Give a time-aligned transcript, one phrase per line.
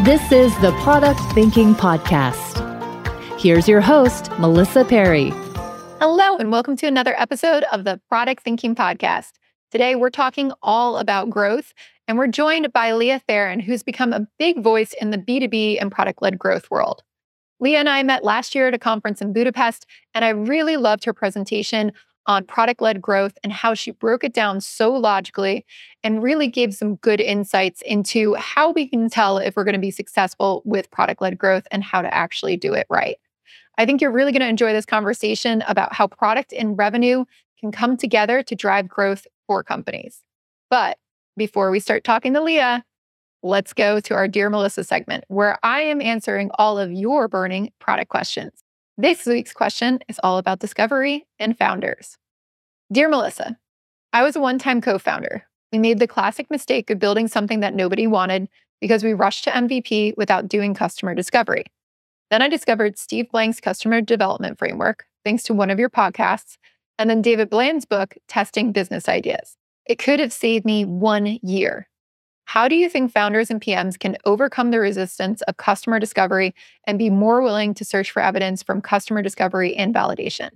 [0.00, 2.58] This is the Product Thinking Podcast.
[3.38, 5.30] Here's your host, Melissa Perri.
[6.00, 9.34] Hello, and welcome to another episode of the Product Thinking Podcast.
[9.70, 11.72] Today, we're talking all about growth,
[12.08, 15.92] and we're joined by Leah Tharin, who's become a big voice in the B2B and
[15.92, 17.04] product led growth world.
[17.60, 21.04] Leah and I met last year at a conference in Budapest, and I really loved
[21.04, 21.92] her presentation
[22.26, 25.64] on product led growth and how she broke it down so logically
[26.04, 29.78] and really gave some good insights into how we can tell if we're going to
[29.78, 33.16] be successful with product led growth and how to actually do it right.
[33.78, 37.24] I think you're really going to enjoy this conversation about how product and revenue
[37.58, 40.22] can come together to drive growth for companies.
[40.70, 40.98] But
[41.36, 42.84] before we start talking to Leah,
[43.42, 47.72] let's go to our Dear Melissa segment where I am answering all of your burning
[47.78, 48.62] product questions.
[49.02, 52.18] This week's question is all about discovery and founders.
[52.92, 53.58] Dear Melissa,
[54.12, 55.44] I was a one time co founder.
[55.72, 58.48] We made the classic mistake of building something that nobody wanted
[58.80, 61.64] because we rushed to MVP without doing customer discovery.
[62.30, 66.56] Then I discovered Steve Blank's customer development framework, thanks to one of your podcasts,
[66.96, 69.56] and then David Bland's book, Testing Business Ideas.
[69.84, 71.88] It could have saved me one year.
[72.44, 76.54] How do you think founders and PMs can overcome the resistance of customer discovery
[76.86, 80.50] and be more willing to search for evidence from customer discovery and validation?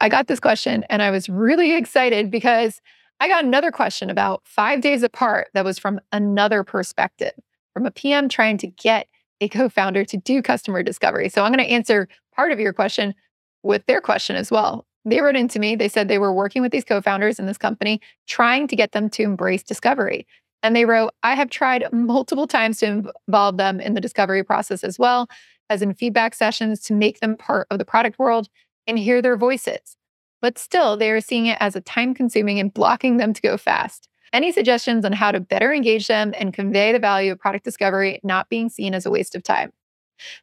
[0.00, 2.80] I got this question and I was really excited because
[3.20, 7.32] I got another question about five days apart that was from another perspective,
[7.74, 9.08] from a PM trying to get
[9.40, 11.28] a co founder to do customer discovery.
[11.28, 13.14] So I'm going to answer part of your question
[13.62, 14.86] with their question as well.
[15.04, 17.58] They wrote into me, they said they were working with these co founders in this
[17.58, 20.26] company, trying to get them to embrace discovery.
[20.62, 24.82] And they wrote, I have tried multiple times to involve them in the discovery process
[24.82, 25.28] as well
[25.70, 28.48] as in feedback sessions to make them part of the product world
[28.86, 29.96] and hear their voices.
[30.40, 33.56] But still, they are seeing it as a time consuming and blocking them to go
[33.56, 34.08] fast.
[34.32, 38.20] Any suggestions on how to better engage them and convey the value of product discovery
[38.22, 39.72] not being seen as a waste of time?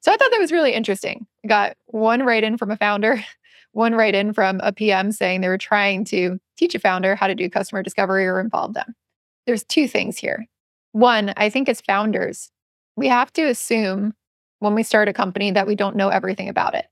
[0.02, 1.28] So I thought that was really interesting.
[1.44, 3.24] I got one write in from a founder,
[3.72, 7.28] one write in from a PM saying they were trying to teach a founder how
[7.28, 8.96] to do customer discovery or involve them
[9.46, 10.46] there's two things here.
[10.92, 12.52] One, I think as founders,
[12.96, 14.14] we have to assume
[14.60, 16.86] when we start a company that we don't know everything about it.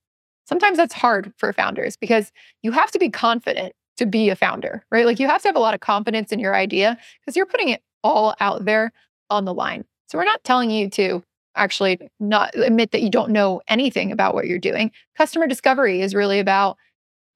[0.45, 2.31] Sometimes that's hard for founders because
[2.61, 5.05] you have to be confident to be a founder, right?
[5.05, 7.69] Like you have to have a lot of confidence in your idea because you're putting
[7.69, 8.91] it all out there
[9.29, 9.85] on the line.
[10.07, 11.23] So we're not telling you to
[11.55, 14.91] actually not admit that you don't know anything about what you're doing.
[15.15, 16.77] Customer discovery is really about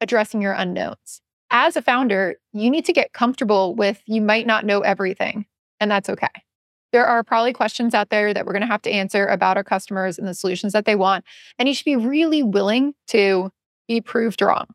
[0.01, 1.22] addressing your unknowns
[1.52, 5.46] as a founder, you need to get comfortable with you might not know everything,
[5.80, 6.28] and that's okay.
[6.94, 9.63] There are probably questions out there that we're going to have to answer about our
[9.63, 11.25] customers and the solutions that they want.
[11.59, 13.52] And you should be really willing to
[13.88, 14.68] be proved wrong.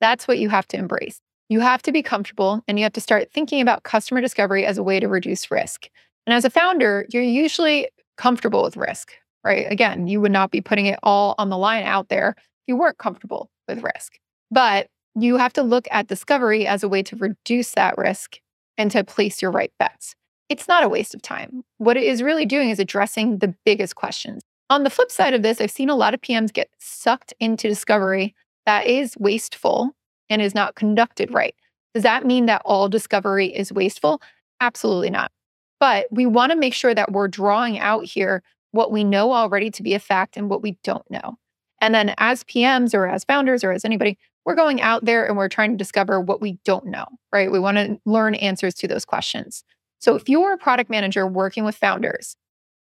[0.00, 1.20] That's what you have to embrace.
[1.48, 4.78] You have to be comfortable and you have to start thinking about customer discovery as
[4.78, 5.88] a way to reduce risk.
[6.26, 9.12] And as a founder, you're usually comfortable with risk,
[9.44, 9.66] right?
[9.70, 12.76] Again, you would not be putting it all on the line out there if you
[12.76, 14.18] weren't comfortable with risk.
[14.50, 18.38] But you have to look at discovery as a way to reduce that risk
[18.78, 20.14] and to place your right bets.
[20.48, 21.62] It's not a waste of time.
[21.78, 24.42] What it is really doing is addressing the biggest questions.
[24.68, 27.68] On the flip side of this, I've seen a lot of PMs get sucked into
[27.68, 28.34] discovery
[28.66, 29.90] that is wasteful
[30.28, 31.54] and is not conducted right.
[31.94, 34.22] Does that mean that all discovery is wasteful?
[34.60, 35.32] Absolutely not.
[35.80, 38.42] But we want to make sure that we're drawing out here
[38.72, 41.36] what we know already to be a fact and what we don't know.
[41.80, 45.36] And then as PMs or as founders or as anybody, we're going out there and
[45.36, 47.52] we're trying to discover what we don't know, right?
[47.52, 49.64] We want to learn answers to those questions.
[49.98, 52.36] So if you're a product manager working with founders,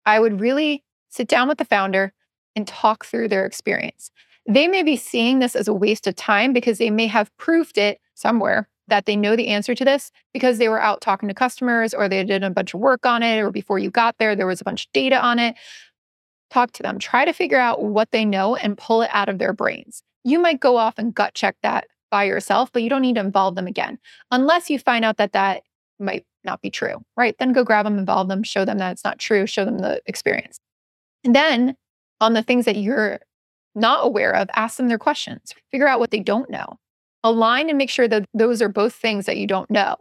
[0.06, 2.14] I would really sit down with the founder
[2.56, 4.12] and talk through their experience.
[4.48, 7.78] They may be seeing this as a waste of time because they may have proved
[7.78, 11.36] it somewhere that they know the answer to this because they were out talking to
[11.36, 14.36] customers or they did a bunch of work on it or before you got there
[14.36, 15.56] there was a bunch of data on it.
[16.50, 19.38] Talk to them, try to figure out what they know and pull it out of
[19.38, 20.02] their brains.
[20.24, 23.22] You might go off and gut check that by yourself, but you don't need to
[23.22, 24.00] involve them again
[24.32, 25.64] unless you find out that that
[26.00, 27.36] might not be true, right?
[27.38, 30.02] Then go grab them, involve them, show them that it's not true, show them the
[30.06, 30.60] experience.
[31.24, 31.76] And then
[32.22, 33.20] on the things that you're
[33.76, 36.80] not aware of, ask them their questions, figure out what they don't know,
[37.24, 39.96] align and make sure that those are both things that you don't know,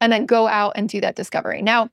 [0.00, 1.62] and then go out and do that discovery.
[1.62, 1.88] Now,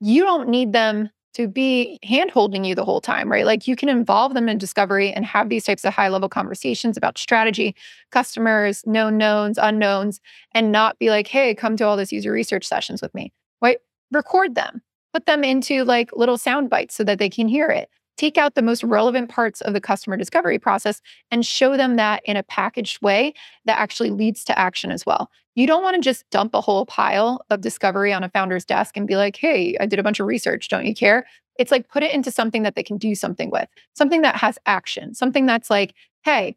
[0.00, 3.46] you don't need them to be hand holding you the whole time, right?
[3.46, 6.96] Like you can involve them in discovery and have these types of high level conversations
[6.96, 7.74] about strategy,
[8.10, 10.20] customers, known knowns, unknowns,
[10.52, 13.32] and not be like, hey, come to all this user research sessions with me,
[13.62, 13.78] right?
[14.10, 14.82] Record them,
[15.12, 17.88] put them into like little sound bites so that they can hear it.
[18.18, 21.00] Take out the most relevant parts of the customer discovery process
[21.30, 23.32] and show them that in a packaged way
[23.64, 25.30] that actually leads to action as well.
[25.54, 28.96] You don't want to just dump a whole pile of discovery on a founder's desk
[28.96, 30.68] and be like, hey, I did a bunch of research.
[30.68, 31.26] Don't you care?
[31.58, 34.58] It's like put it into something that they can do something with, something that has
[34.66, 35.94] action, something that's like,
[36.24, 36.56] hey,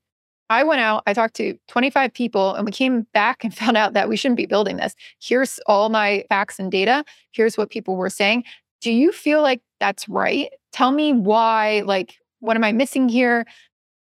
[0.49, 3.93] I went out, I talked to 25 people, and we came back and found out
[3.93, 4.95] that we shouldn't be building this.
[5.19, 7.05] Here's all my facts and data.
[7.31, 8.43] Here's what people were saying.
[8.81, 10.51] Do you feel like that's right?
[10.71, 13.45] Tell me why, like, what am I missing here?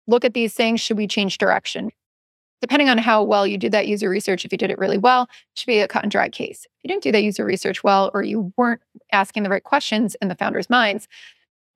[0.07, 0.81] Look at these things.
[0.81, 1.91] Should we change direction?
[2.61, 5.23] depending on how well you did that user research, if you did it really well,
[5.23, 6.65] it should be a cut and dry case.
[6.65, 8.81] If you didn't do that user research well, or you weren't
[9.11, 11.07] asking the right questions in the founders' minds,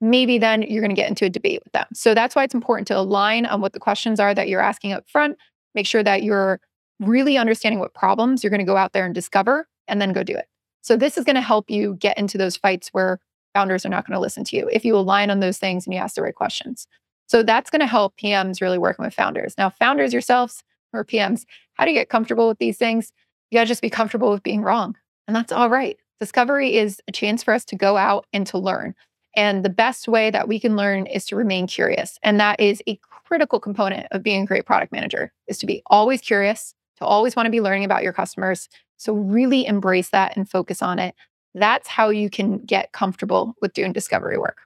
[0.01, 1.87] maybe then you're going to get into a debate with them.
[1.93, 4.91] So that's why it's important to align on what the questions are that you're asking
[4.91, 5.37] up front.
[5.75, 6.59] Make sure that you're
[6.99, 10.23] really understanding what problems you're going to go out there and discover and then go
[10.23, 10.47] do it.
[10.83, 13.19] So this is going to help you get into those fights where
[13.53, 15.93] founders are not going to listen to you if you align on those things and
[15.93, 16.87] you ask the right questions.
[17.27, 19.55] So that's going to help PMs really working with founders.
[19.57, 23.11] Now, founders yourselves, or PMs, how do you get comfortable with these things?
[23.49, 24.95] You got to just be comfortable with being wrong.
[25.27, 25.97] And that's all right.
[26.19, 28.93] Discovery is a chance for us to go out and to learn.
[29.35, 32.19] And the best way that we can learn is to remain curious.
[32.21, 35.81] And that is a critical component of being a great product manager is to be
[35.87, 38.69] always curious, to always want to be learning about your customers.
[38.97, 41.15] So really embrace that and focus on it.
[41.53, 44.57] That's how you can get comfortable with doing discovery work.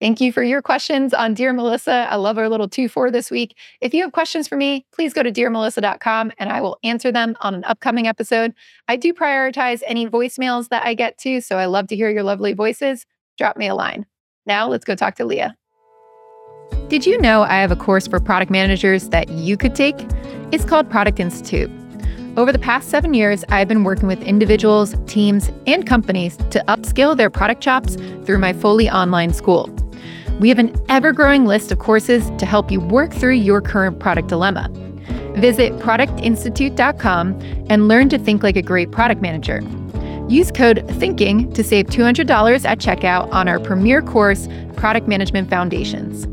[0.00, 2.06] Thank you for your questions on Dear Melissa.
[2.10, 3.56] I love our little two for this week.
[3.80, 7.34] If you have questions for me, please go to dearmelissa.com and I will answer them
[7.40, 8.52] on an upcoming episode.
[8.88, 12.24] I do prioritize any voicemails that I get to, so I love to hear your
[12.24, 13.06] lovely voices.
[13.38, 14.04] Drop me a line.
[14.44, 15.56] Now let's go talk to Leah.
[16.88, 19.96] Did you know I have a course for product managers that you could take?
[20.52, 21.70] It's called Product Institute.
[22.36, 27.16] Over the past seven years, I've been working with individuals, teams, and companies to upskill
[27.16, 27.96] their product chops
[28.26, 29.70] through my fully online school.
[30.38, 34.00] We have an ever growing list of courses to help you work through your current
[34.00, 34.68] product dilemma.
[35.36, 37.40] Visit productinstitute.com
[37.70, 39.62] and learn to think like a great product manager.
[40.28, 44.46] Use code THINKING to save $200 at checkout on our premier course,
[44.76, 46.26] Product Management Foundations.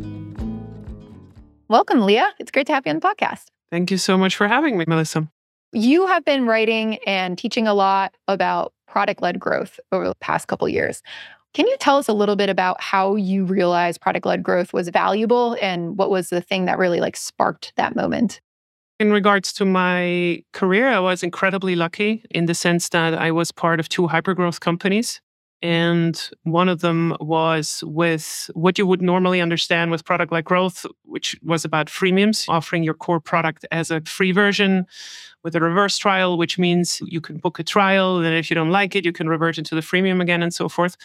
[1.70, 2.34] Welcome, Leah.
[2.40, 3.46] It's great to have you on the podcast.
[3.72, 5.30] Thank you so much for having me, Melissa.
[5.76, 10.48] You have been writing and teaching a lot about product led growth over the past
[10.48, 11.02] couple years.
[11.56, 14.90] Can you tell us a little bit about how you realized product led growth was
[14.90, 18.40] valuable and what was the thing that really like sparked that moment?
[19.00, 23.52] In regards to my career, I was incredibly lucky in the sense that I was
[23.52, 25.22] part of two hypergrowth companies.
[25.64, 30.86] And one of them was with what you would normally understand with product led growth,
[31.06, 34.86] which was about freemiums, offering your core product as a free version
[35.44, 38.18] with a reverse trial, which means you can book a trial.
[38.18, 40.70] And if you don't like it, you can revert into the freemium again and so
[40.70, 40.96] forth.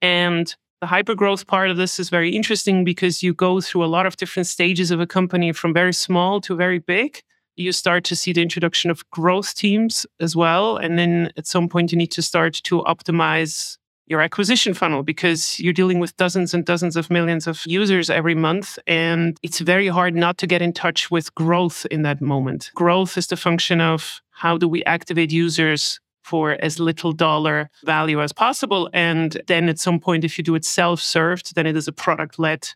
[0.00, 4.06] And the hypergrowth part of this is very interesting because you go through a lot
[4.06, 7.22] of different stages of a company from very small to very big.
[7.56, 10.78] You start to see the introduction of growth teams as well.
[10.78, 13.76] And then at some point, you need to start to optimize
[14.10, 18.34] your acquisition funnel because you're dealing with dozens and dozens of millions of users every
[18.34, 18.76] month.
[18.88, 22.72] And it's very hard not to get in touch with growth in that moment.
[22.74, 28.20] Growth is the function of how do we activate users for as little dollar value
[28.20, 28.90] as possible.
[28.92, 31.92] And then at some point, if you do it self served, then it is a
[31.92, 32.68] product led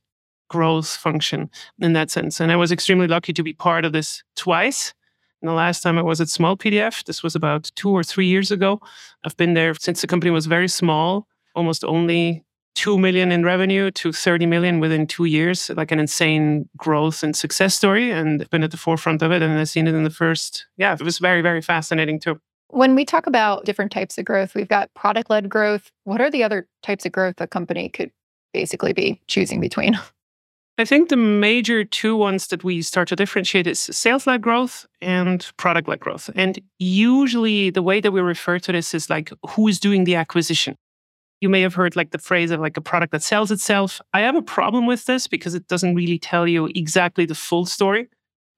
[0.49, 1.51] growth function
[1.81, 2.39] in that sense.
[2.39, 4.95] And I was extremely lucky to be part of this twice.
[5.45, 8.25] And the last time I was at Small PDF, this was about two or three
[8.25, 8.81] years ago.
[9.27, 12.43] I've been there since the company was very small, almost only
[12.77, 17.37] 2 million in revenue to 30 million within two years, like an insane growth and
[17.37, 18.11] success story.
[18.11, 19.43] And I've been at the forefront of it.
[19.43, 22.41] And I've seen it in the first, yeah, it was very, very fascinating too.
[22.69, 25.91] When we talk about different types of growth, we've got product led growth.
[26.05, 28.11] What are the other types of growth a company could
[28.55, 30.01] basically be choosing between?
[30.77, 34.87] I think the major two ones that we start to differentiate is sales led growth
[35.01, 36.31] and product led growth.
[36.35, 40.17] And usually the way that we refer to this is like who is doing the
[40.17, 40.77] acquisition.
[41.41, 44.01] You may have heard like the phrase of like a product that sells itself.
[44.13, 47.67] I have a problem with this because it doesn't really tell you exactly the full
[47.67, 48.09] story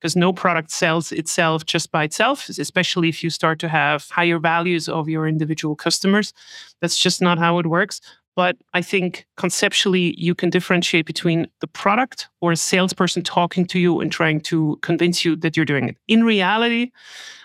[0.01, 4.39] because no product sells itself just by itself, especially if you start to have higher
[4.39, 6.33] values of your individual customers.
[6.81, 8.01] That's just not how it works.
[8.37, 13.79] But I think conceptually, you can differentiate between the product or a salesperson talking to
[13.79, 15.97] you and trying to convince you that you're doing it.
[16.07, 16.93] In reality,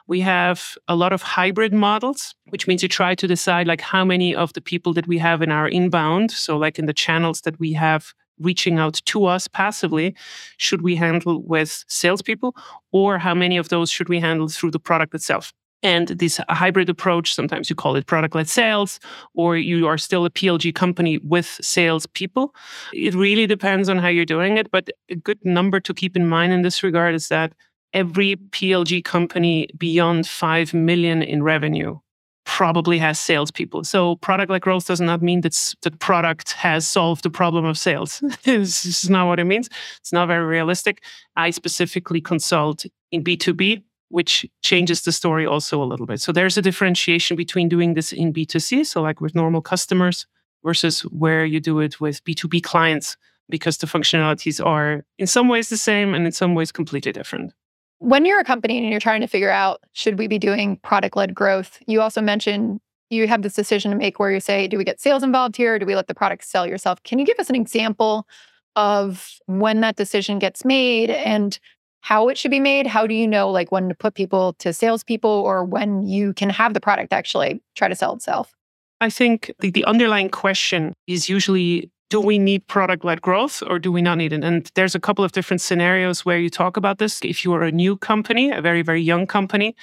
[0.08, 4.04] we have a lot of hybrid models, which means you try to decide like how
[4.04, 7.42] many of the people that we have in our inbound, so like in the channels
[7.42, 10.16] that we have reaching out to us passively,
[10.58, 12.56] should we handle with salespeople,
[12.92, 15.54] or how many of those should we handle through the product itself?
[15.84, 19.00] And this hybrid approach, sometimes you call it product led sales,
[19.34, 22.54] or you are still a PLG company with sales people.
[22.94, 24.70] It really depends on how you're doing it.
[24.72, 27.54] But a good number to keep in mind in this regard is that
[27.94, 32.00] every PLG company beyond 5 million in revenue
[32.46, 33.84] probably has salespeople.
[33.84, 37.78] So product led growth does not mean that the product has solved the problem of
[37.78, 38.22] sales.
[38.44, 39.70] this is not what it means.
[40.00, 41.04] It's not very realistic.
[41.36, 46.22] I specifically consult in B2B which changes the story also a little bit.
[46.22, 50.28] So there's a differentiation between doing this in B2C, so like with normal customers,
[50.64, 53.18] versus where you do it with B2B clients,
[53.50, 57.54] because the functionalities are in some ways the same and in some ways completely different.
[58.00, 61.16] When you're a company and you're trying to figure out, should we be doing product
[61.16, 61.80] led growth?
[61.88, 65.00] You also mentioned you have this decision to make where you say, do we get
[65.00, 65.78] sales involved here?
[65.78, 67.04] do we let the product sell yourself?
[67.04, 68.28] Can you give us an example
[68.76, 71.60] of when that decision gets made and
[72.02, 72.88] how it should be made?
[72.88, 76.50] How do you know like when to put people to salespeople or when you can
[76.50, 78.54] have the product actually try to sell itself?
[79.00, 83.80] I think the, the underlying question is usually do we need product led growth or
[83.80, 84.44] do we not need it?
[84.44, 87.22] And there's a couple of different scenarios where you talk about this.
[87.24, 89.76] If you are a new company, a very, very young company,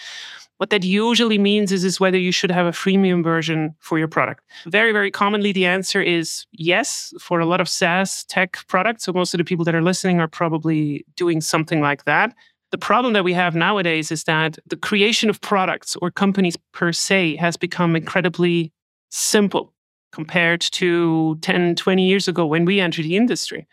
[0.59, 4.09] what that usually means is, is whether you should have a freemium version for your
[4.09, 4.45] product.
[4.67, 9.05] Very, very commonly, the answer is yes for a lot of SaaS tech products.
[9.05, 12.35] So most of the people that are listening are probably doing something like that.
[12.71, 16.93] The problem that we have nowadays is that the creation of products or companies per
[16.93, 18.73] se has become incredibly
[19.11, 19.73] simple
[20.13, 23.67] compared to 10, 20 years ago when we entered the industry.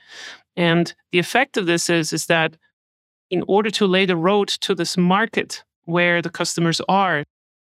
[0.55, 2.57] And the effect of this is, is that
[3.29, 7.23] in order to lay the road to this market where the customers are,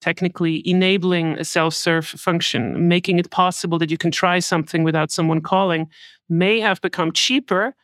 [0.02, 5.12] technically enabling a self serve function, making it possible that you can try something without
[5.12, 5.88] someone calling,
[6.30, 7.76] may have become cheaper.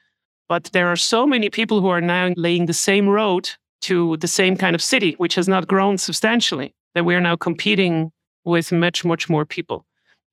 [0.48, 3.50] But there are so many people who are now laying the same road
[3.82, 7.36] to the same kind of city, which has not grown substantially, that we are now
[7.36, 8.12] competing
[8.44, 9.86] with much, much more people.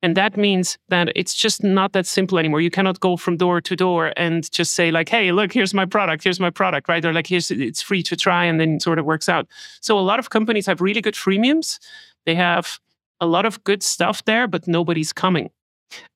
[0.03, 2.61] And that means that it's just not that simple anymore.
[2.61, 5.87] You cannot go from door to door and just say, like, hey, look, here's my
[5.87, 7.05] product, here's my product, right?
[7.05, 9.47] Or like, here's it's free to try and then sort of works out.
[9.81, 11.79] So a lot of companies have really good freemiums.
[12.27, 12.81] They have
[13.21, 15.51] a lot of good stuff there, but nobody's coming.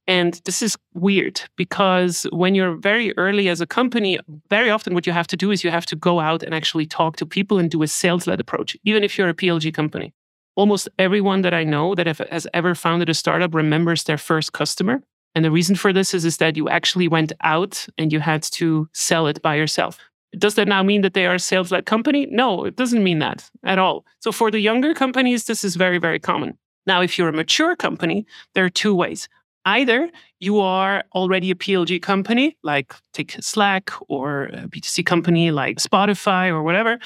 [0.09, 4.19] And this is weird because when you're very early as a company,
[4.50, 6.87] very often what you have to do is you have to go out and actually
[6.87, 10.12] talk to people and do a sales led approach, even if you're a PLG company
[10.56, 14.52] almost everyone that I know that have, has ever founded a startup remembers their first
[14.52, 15.02] customer.
[15.34, 18.42] And the reason for this is, is that you actually went out and you had
[18.42, 19.98] to sell it by yourself.
[20.38, 22.26] Does that now mean that they are a sales led company?
[22.30, 24.04] No, it doesn't mean that at all.
[24.20, 26.58] So for the younger companies, this is very, very common.
[26.86, 29.28] Now, if you're a mature company, there are two ways.
[29.64, 30.08] Either
[30.38, 36.48] you are already a PLG company, like take Slack, or a B2C company like Spotify
[36.48, 36.98] or whatever,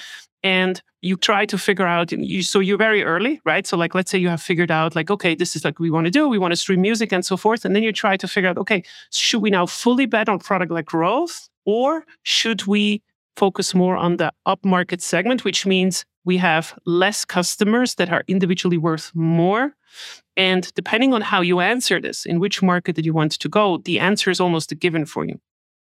[0.42, 3.66] and you try to figure out you, so you're very early right?
[3.66, 6.06] So like let's say you have figured out like okay this is like we want
[6.06, 6.28] to do.
[6.28, 8.58] We want to stream music and so forth and then you try to figure out
[8.58, 8.82] okay
[9.12, 13.02] should we now fully bet on product like growth or should we
[13.36, 18.76] focus more on the upmarket segment which means we have less customers that are individually
[18.76, 19.74] worth more?
[20.36, 23.78] And depending on how you answer this in which market that you want to go
[23.78, 25.40] the answer is almost a given for you.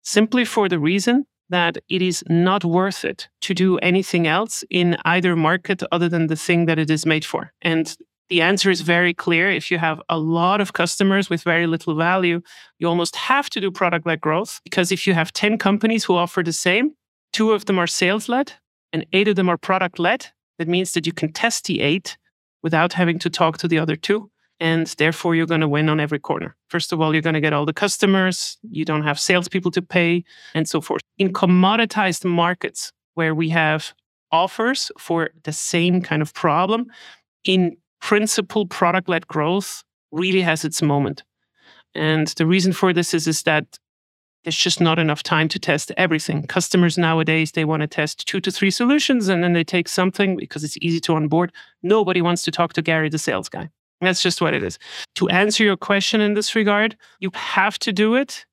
[0.04, 4.98] Simply for the reason that it is not worth it to do anything else in
[5.06, 7.54] either market other than the thing that it is made for.
[7.62, 7.96] And
[8.30, 9.52] the answer is very clear.
[9.52, 12.42] If you have a lot of customers with very little value,
[12.80, 16.16] you almost have to do product led growth because if you have 10 companies who
[16.16, 16.96] offer the same,
[17.34, 18.54] two of them are sales led
[18.94, 20.28] and eight of them are product led,
[20.58, 22.18] that means that you can test the eight
[22.64, 24.31] without having to talk to the other two
[24.62, 26.56] and therefore you're going to win on every corner.
[26.70, 29.82] First of all, you're going to get all the customers, you don't have salespeople to
[29.82, 31.02] pay, and so forth.
[31.18, 33.94] In commoditized markets where we have
[34.32, 36.86] offers for the same kind of problem,
[37.44, 41.24] in principle, product led growth really has its moment.
[41.96, 43.80] And the reason for this is, is that
[44.44, 46.46] there's just not enough time to test everything.
[46.46, 50.36] Customers nowadays, they want to test two to three solutions and then they take something
[50.36, 51.52] because it's easy to onboard.
[51.82, 53.70] Nobody wants to talk to Gary, the sales guy.
[54.02, 54.80] That's just what it is.
[55.16, 58.46] To answer your question in this regard, you have to do it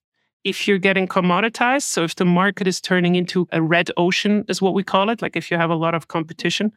[0.44, 1.82] if you're getting commoditized.
[1.82, 5.22] So if the market is turning into a red ocean, is what we call it,
[5.22, 6.72] like if you have a lot of competition.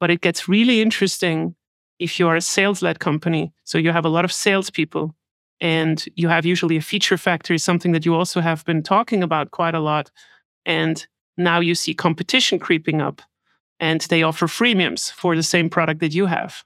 [0.00, 1.54] But it gets really interesting
[1.98, 3.52] if you're a sales led company.
[3.64, 5.14] So you have a lot of salespeople
[5.60, 9.52] And you have usually a feature factory, something that you also have been talking about
[9.52, 10.10] quite a lot.
[10.66, 11.06] And
[11.38, 13.22] now you see competition creeping up
[13.80, 16.64] and they offer freemiums for the same product that you have.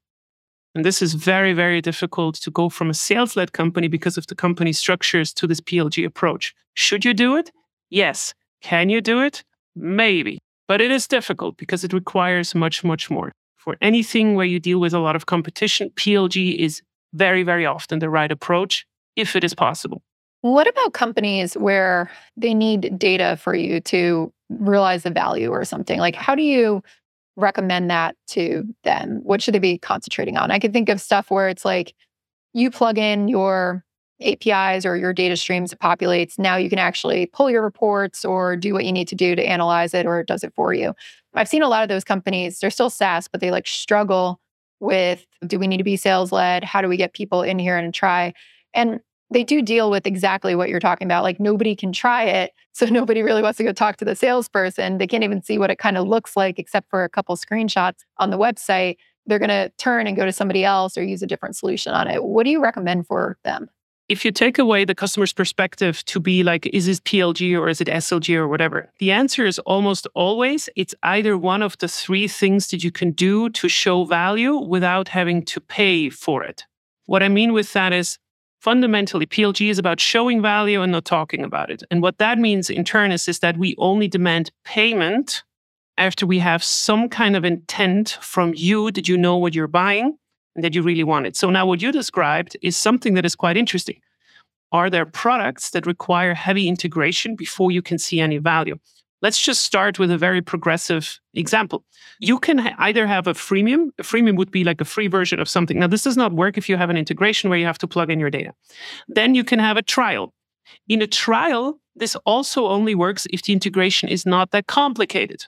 [0.74, 4.26] And this is very, very difficult to go from a sales led company because of
[4.28, 6.54] the company structures to this PLG approach.
[6.74, 7.50] Should you do it?
[7.90, 8.34] Yes.
[8.62, 9.42] Can you do it?
[9.74, 10.38] Maybe.
[10.68, 13.32] But it is difficult because it requires much, much more.
[13.56, 17.98] For anything where you deal with a lot of competition, PLG is very, very often
[17.98, 18.86] the right approach
[19.16, 20.02] if it is possible.
[20.42, 25.98] What about companies where they need data for you to realize the value or something?
[25.98, 26.82] Like, how do you
[27.40, 29.20] recommend that to them?
[29.22, 30.50] What should they be concentrating on?
[30.50, 31.94] I can think of stuff where it's like
[32.52, 33.84] you plug in your
[34.22, 36.38] APIs or your data streams, it populates.
[36.38, 39.42] Now you can actually pull your reports or do what you need to do to
[39.42, 40.94] analyze it, or it does it for you.
[41.34, 44.40] I've seen a lot of those companies, they're still SaaS, but they like struggle
[44.80, 46.64] with do we need to be sales led?
[46.64, 48.34] How do we get people in here and try?
[48.74, 51.22] And they do deal with exactly what you're talking about.
[51.22, 52.52] Like nobody can try it.
[52.72, 54.96] So nobody really wants to go talk to the salesperson.
[54.96, 58.04] They can't even see what it kind of looks like except for a couple screenshots
[58.16, 58.96] on the website.
[59.26, 62.08] They're going to turn and go to somebody else or use a different solution on
[62.08, 62.24] it.
[62.24, 63.68] What do you recommend for them?
[64.08, 67.80] If you take away the customer's perspective to be like, is this PLG or is
[67.80, 68.90] it SLG or whatever?
[68.98, 73.10] The answer is almost always it's either one of the three things that you can
[73.10, 76.64] do to show value without having to pay for it.
[77.06, 78.18] What I mean with that is
[78.60, 81.82] fundamentally, PLG is about showing value and not talking about it.
[81.90, 85.42] And what that means in turn is, is that we only demand payment
[85.98, 90.16] after we have some kind of intent from you that you know what you're buying
[90.54, 91.36] and that you really want it.
[91.36, 94.00] So now what you described is something that is quite interesting.
[94.72, 98.78] Are there products that require heavy integration before you can see any value?
[99.22, 101.84] Let's just start with a very progressive example.
[102.20, 103.90] You can ha- either have a freemium.
[103.98, 105.78] A freemium would be like a free version of something.
[105.78, 108.10] Now, this does not work if you have an integration where you have to plug
[108.10, 108.54] in your data.
[109.08, 110.32] Then you can have a trial.
[110.88, 115.44] In a trial, this also only works if the integration is not that complicated.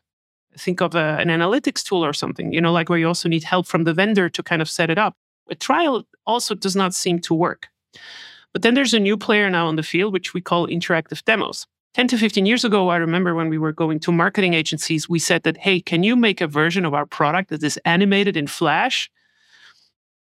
[0.59, 3.45] Think of a, an analytics tool or something, you know, like where you also need
[3.45, 5.15] help from the vendor to kind of set it up.
[5.51, 7.69] A trial also does not seem to work.
[8.53, 11.67] But then there's a new player now on the field, which we call interactive demos.
[11.95, 15.19] 10 to 15 years ago, I remember when we were going to marketing agencies, we
[15.19, 18.47] said that, hey, can you make a version of our product that is animated in
[18.47, 19.11] Flash?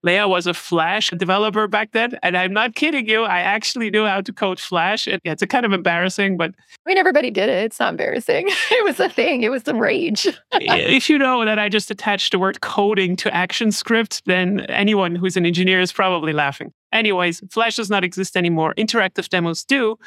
[0.03, 2.17] Leah was a Flash developer back then.
[2.23, 3.23] And I'm not kidding you.
[3.23, 5.05] I actually knew how to code Flash.
[5.05, 6.51] And yeah, it's a kind of embarrassing, but.
[6.85, 7.65] I mean, everybody did it.
[7.65, 8.47] It's not embarrassing.
[8.71, 10.27] it was a thing, it was the rage.
[10.53, 15.37] if you know that I just attached the word coding to ActionScript, then anyone who's
[15.37, 16.73] an engineer is probably laughing.
[16.91, 18.73] Anyways, Flash does not exist anymore.
[18.77, 19.97] Interactive demos do.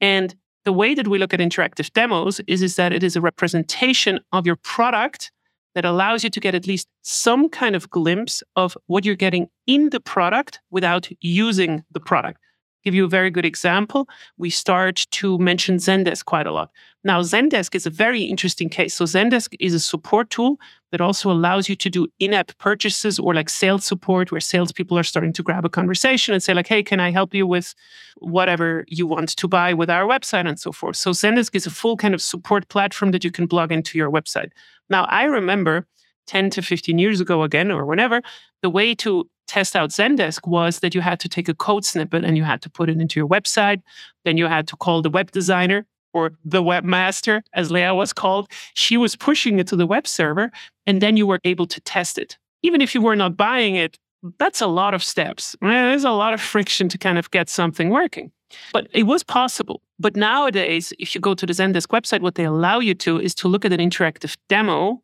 [0.00, 3.20] And the way that we look at interactive demos is, is that it is a
[3.20, 5.32] representation of your product
[5.74, 9.48] that allows you to get at least some kind of glimpse of what you're getting
[9.66, 12.38] in the product without using the product
[12.82, 16.70] give you a very good example, we start to mention Zendesk quite a lot.
[17.04, 18.94] Now, Zendesk is a very interesting case.
[18.94, 20.60] So, Zendesk is a support tool
[20.92, 24.96] that also allows you to do in app purchases or like sales support, where salespeople
[24.96, 27.74] are starting to grab a conversation and say, like, hey, can I help you with
[28.18, 30.96] whatever you want to buy with our website and so forth.
[30.96, 34.10] So, Zendesk is a full kind of support platform that you can plug into your
[34.10, 34.50] website.
[34.88, 35.86] Now, I remember
[36.28, 38.22] 10 to 15 years ago again or whenever
[38.62, 42.24] the way to test out Zendesk was that you had to take a code snippet
[42.24, 43.82] and you had to put it into your website.
[44.24, 48.48] Then you had to call the web designer or the webmaster, as Leah was called.
[48.74, 50.50] She was pushing it to the web server,
[50.86, 52.38] and then you were able to test it.
[52.62, 53.98] Even if you were not buying it,
[54.38, 55.56] that's a lot of steps.
[55.60, 58.30] There's a lot of friction to kind of get something working.
[58.72, 59.82] But it was possible.
[59.98, 63.34] But nowadays, if you go to the Zendesk website, what they allow you to is
[63.36, 65.02] to look at an interactive demo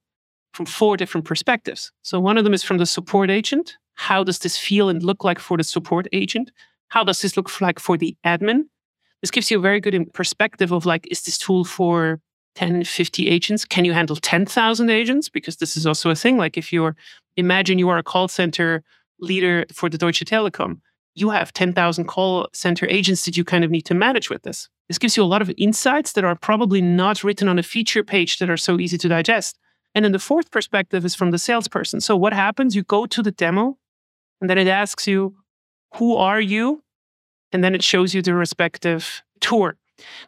[0.55, 1.93] from four different perspectives.
[2.03, 3.77] So one of them is from the support agent.
[3.95, 6.51] How does this feel and look like for the support agent?
[6.89, 8.65] How does this look like for the admin?
[9.21, 12.21] This gives you a very good perspective of like, is this tool for
[12.55, 13.65] 10, 50 agents?
[13.65, 15.29] Can you handle 10,000 agents?
[15.29, 16.39] Because this is also a thing.
[16.39, 16.97] Like if you're,
[17.37, 18.83] imagine you are a call center
[19.21, 20.81] leader for the Deutsche Telekom,
[21.15, 24.69] you have 10,000 call center agents that you kind of need to manage with this.
[24.87, 28.05] This gives you a lot of insights that are probably not written on a feature
[28.05, 29.59] page that are so easy to digest.
[29.95, 32.01] And then the fourth perspective is from the salesperson.
[32.01, 32.77] So what happens?
[32.77, 33.79] You go to the demo,
[34.41, 35.35] and then it asks you,
[35.95, 36.83] who are you?
[37.53, 39.77] And then it shows you the respective tour.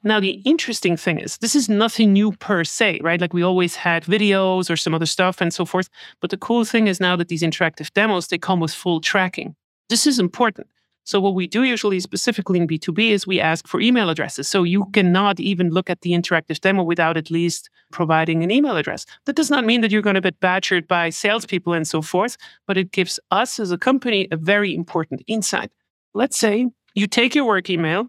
[0.02, 3.20] Now, the interesting thing is, this is nothing new per se, right?
[3.20, 5.88] Like we always had videos or some other stuff and so forth.
[6.20, 9.54] But the cool thing is now that these interactive demos, they come with full tracking.
[9.88, 10.66] This is important
[11.04, 14.46] so, what we do usually specifically in B2B is we ask for email addresses.
[14.46, 18.76] So, you cannot even look at the interactive demo without at least providing an email
[18.76, 19.06] address.
[19.24, 22.36] That does not mean that you're going to get badgered by salespeople and so forth,
[22.66, 25.72] but it gives us as a company a very important insight.
[26.14, 28.08] Let's say you take your work email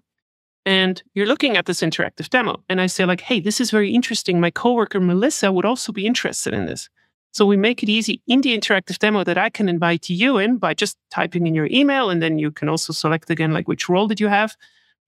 [0.65, 2.63] and you're looking at this interactive demo.
[2.70, 4.39] And I say, like, hey, this is very interesting.
[4.39, 6.89] My coworker Melissa would also be interested in this.
[7.34, 10.58] So we make it easy in the interactive demo that I can invite you in
[10.58, 12.10] by just typing in your email.
[12.10, 14.56] And then you can also select again, like, which role did you have?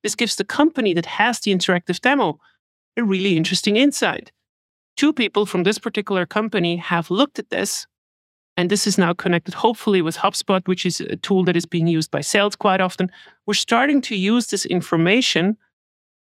[0.03, 2.39] This gives the company that has the interactive demo
[2.95, 4.31] a really interesting insight.
[4.95, 7.87] Two people from this particular company have looked at this
[8.55, 11.87] and this is now connected, hopefully, with HubSpot, which is a tool that is being
[11.87, 13.09] used by sales quite often.
[13.47, 15.57] We're starting to use this information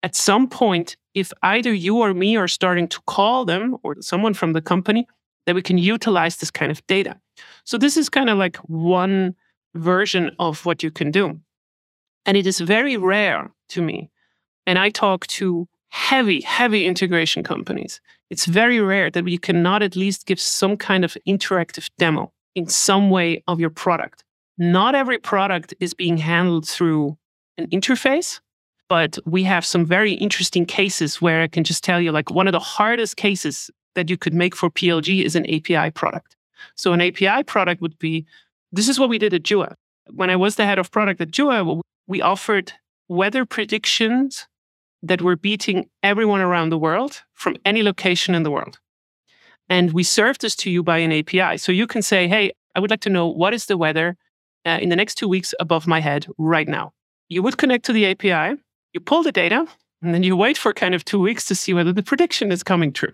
[0.02, 0.96] at some point.
[1.14, 5.08] If either you or me are starting to call them or someone from the company,
[5.46, 7.18] that we can utilize this kind of data.
[7.64, 9.34] So, this is kind of like one
[9.74, 11.40] version of what you can do.
[12.26, 14.10] And it is very rare to me.
[14.66, 19.96] And I talk to heavy, heavy integration companies, it's very rare that you cannot at
[19.96, 24.24] least give some kind of interactive demo in some way of your product.
[24.56, 27.16] Not every product is being handled through
[27.58, 28.40] an interface,
[28.88, 32.46] but we have some very interesting cases where I can just tell you like one
[32.46, 36.36] of the hardest cases that you could make for PLG is an API product.
[36.76, 38.26] So an API product would be
[38.72, 39.74] this is what we did at Jua.
[40.10, 42.72] When I was the head of product at Jua, we offered
[43.08, 44.46] weather predictions
[45.02, 48.78] that we're beating everyone around the world from any location in the world.
[49.68, 51.56] And we serve this to you by an API.
[51.58, 54.16] So you can say, hey, I would like to know what is the weather
[54.66, 56.92] uh, in the next two weeks above my head right now.
[57.28, 58.60] You would connect to the API,
[58.92, 59.66] you pull the data,
[60.02, 62.62] and then you wait for kind of two weeks to see whether the prediction is
[62.62, 63.12] coming true.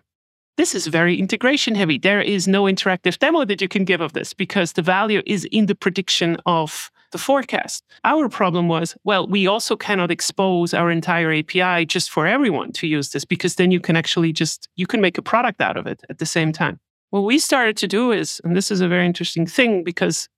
[0.57, 1.99] This is very integration heavy.
[1.99, 5.44] There is no interactive demo that you can give of this because the value is
[5.53, 7.83] in the prediction of the forecast.
[8.05, 12.87] Our problem was, well, we also cannot expose our entire API just for everyone to
[12.87, 15.87] use this because then you can actually just you can make a product out of
[15.87, 16.79] it at the same time.
[17.11, 20.29] What we started to do is, and this is a very interesting thing because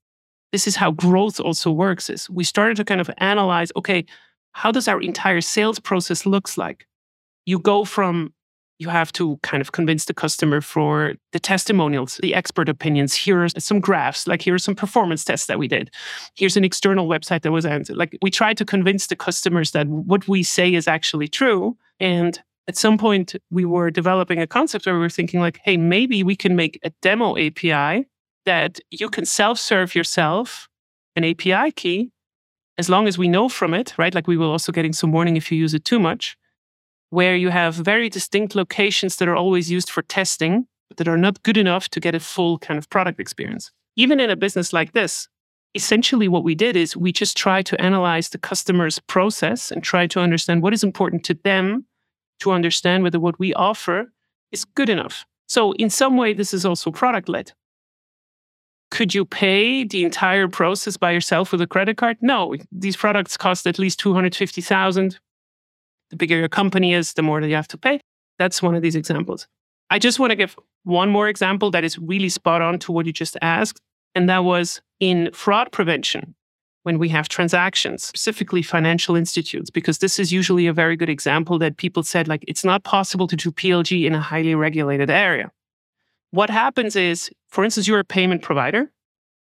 [0.53, 4.05] this is how growth also works is we started to kind of analyze, okay,
[4.53, 6.87] how does our entire sales process looks like?
[7.45, 8.33] You go from
[8.79, 13.15] you have to kind of convince the customer for the testimonials, the expert opinions.
[13.15, 15.91] Here are some graphs, like here are some performance tests that we did.
[16.37, 17.97] Here's an external website that was answered.
[17.97, 21.77] Like we try to convince the customers that what we say is actually true.
[21.99, 25.77] And at some point, we were developing a concept where we were thinking, like, hey,
[25.77, 28.07] maybe we can make a demo API
[28.45, 30.69] that you can self serve yourself
[31.17, 32.13] an API key
[32.77, 34.15] as long as we know from it, right?
[34.15, 36.37] Like we will also getting some warning if you use it too much
[37.11, 41.19] where you have very distinct locations that are always used for testing, but that are
[41.19, 43.71] not good enough to get a full kind of product experience.
[43.97, 45.29] Even in a business like this,
[45.75, 50.07] essentially what we did is we just try to analyze the customer's process and try
[50.07, 51.85] to understand what is important to them
[52.41, 54.13] to understand whether what we offer
[54.53, 55.25] is good enough.
[55.49, 57.53] So, in some way, this is also product led.
[58.91, 62.17] Could you pay the entire process by yourself with a credit card?
[62.21, 65.19] No, these products cost at least 250,000,
[66.11, 68.01] the bigger your company is, the more that you have to pay.
[68.39, 69.47] That's one of these examples.
[69.91, 73.07] I just want to give one more example that is really spot on to what
[73.07, 73.81] you just asked.
[74.15, 76.35] And that was in fraud prevention
[76.83, 81.59] when we have transactions, specifically financial institutes, because this is usually a very good example
[81.59, 85.51] that people said, like, it's not possible to do PLG in a highly regulated area.
[86.31, 88.91] What happens is, for instance, you're a payment provider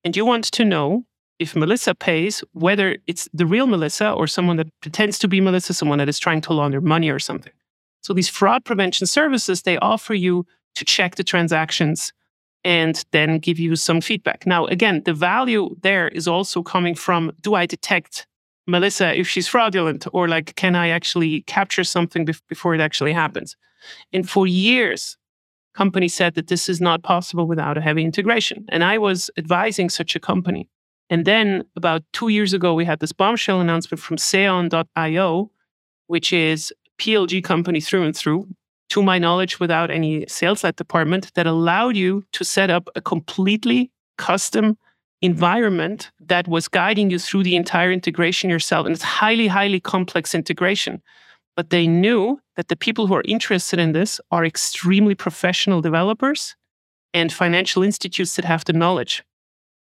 [0.04, 1.06] and you want to know
[1.40, 5.74] if Melissa pays, whether it's the real Melissa or someone that pretends to be Melissa,
[5.74, 7.54] someone that is trying to launder money or something.
[8.02, 10.46] So these fraud prevention services, they offer you
[10.76, 12.14] to check the transactions
[12.64, 14.46] and then give you some feedback.
[14.46, 18.28] Now, again, the value there is also coming from do I detect
[18.66, 23.14] Melissa if she's fraudulent or like can I actually capture something bef- before it actually
[23.14, 23.56] happens?
[24.12, 25.18] And for years,
[25.76, 28.66] companies said that this is not possible without a heavy integration.
[28.70, 30.68] And I was advising such a company.
[31.10, 35.52] And then about two years ago, we had this bombshell announcement from Seon.io,
[36.08, 38.48] which is PLG company through and through,
[38.90, 43.02] to my knowledge, without any sales led department, that allowed you to set up a
[43.02, 44.78] completely custom
[45.22, 48.86] environment that was guiding you through the entire integration yourself.
[48.86, 51.02] And it's highly, highly complex integration.
[51.56, 56.56] But they knew that the people who are interested in this are extremely professional developers
[57.14, 59.24] and financial institutes that have the knowledge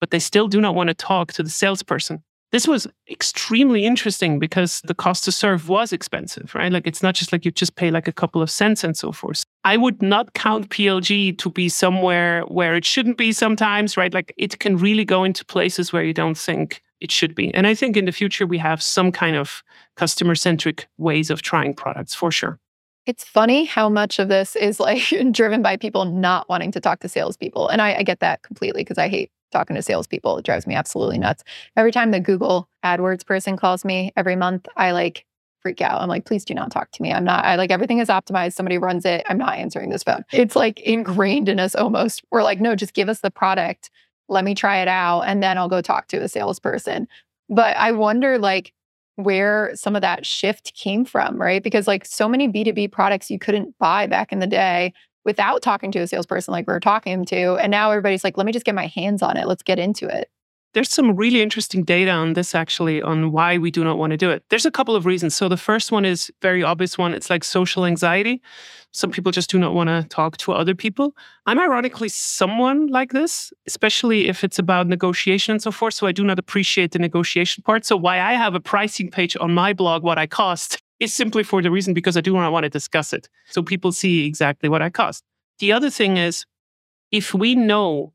[0.01, 2.23] but they still do not want to talk to the salesperson.
[2.53, 6.73] This was extremely interesting because the cost to serve was expensive, right?
[6.73, 9.13] Like it's not just like you just pay like a couple of cents and so
[9.13, 9.45] forth.
[9.63, 14.13] I would not count PLG to be somewhere where it shouldn't be sometimes, right?
[14.13, 17.55] Like it can really go into places where you don't think it should be.
[17.55, 19.63] And I think in the future we have some kind of
[19.97, 22.59] customer centric ways of trying products for sure.
[23.07, 27.01] It's funny how much of this is like driven by people not wanting to talk
[27.01, 27.69] to salespeople.
[27.69, 30.39] And I, I get that completely because I hate talking to salespeople.
[30.39, 31.45] It drives me absolutely nuts.
[31.77, 35.27] Every time the Google AdWords person calls me every month, I like
[35.61, 36.01] freak out.
[36.01, 37.13] I'm like, please do not talk to me.
[37.13, 38.55] I'm not, I like everything is optimized.
[38.55, 39.25] Somebody runs it.
[39.29, 40.25] I'm not answering this phone.
[40.33, 42.25] It's like ingrained in us almost.
[42.31, 43.91] We're like, no, just give us the product.
[44.29, 45.23] Let me try it out.
[45.23, 47.09] And then I'll go talk to a salesperson.
[47.49, 48.73] But I wonder, like,
[49.17, 51.63] where some of that shift came from, right?
[51.63, 54.93] Because like so many B2B products you couldn't buy back in the day
[55.25, 57.57] without talking to a salesperson like we are talking to.
[57.57, 59.47] And now everybody's like, let me just get my hands on it.
[59.47, 60.31] Let's get into it.
[60.73, 64.17] There's some really interesting data on this actually on why we do not want to
[64.17, 64.45] do it.
[64.51, 65.35] There's a couple of reasons.
[65.35, 67.13] So the first one is very obvious one.
[67.13, 68.41] It's like social anxiety.
[68.93, 71.17] Some people just do not want to talk to other people.
[71.47, 75.95] I'm ironically someone like this, especially if it's about negotiation and so forth.
[75.95, 77.85] So I do not appreciate the negotiation part.
[77.85, 81.43] So why I have a pricing page on my blog, what I cost, is simply
[81.43, 83.29] for the reason because I do not want to discuss it.
[83.47, 85.25] So people see exactly what I cost.
[85.59, 86.45] The other thing is
[87.11, 88.13] if we know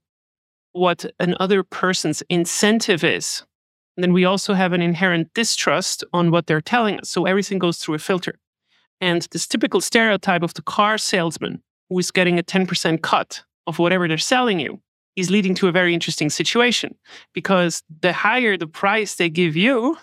[0.72, 3.44] what another person's incentive is,
[3.98, 7.10] then we also have an inherent distrust on what they're telling us.
[7.10, 8.40] So everything goes through a filter.
[9.02, 13.80] And this typical stereotype of the car salesman who is getting a 10% cut of
[13.80, 14.82] whatever they're selling you
[15.16, 16.96] is leading to a very interesting situation
[17.34, 19.98] because the higher the price they give you,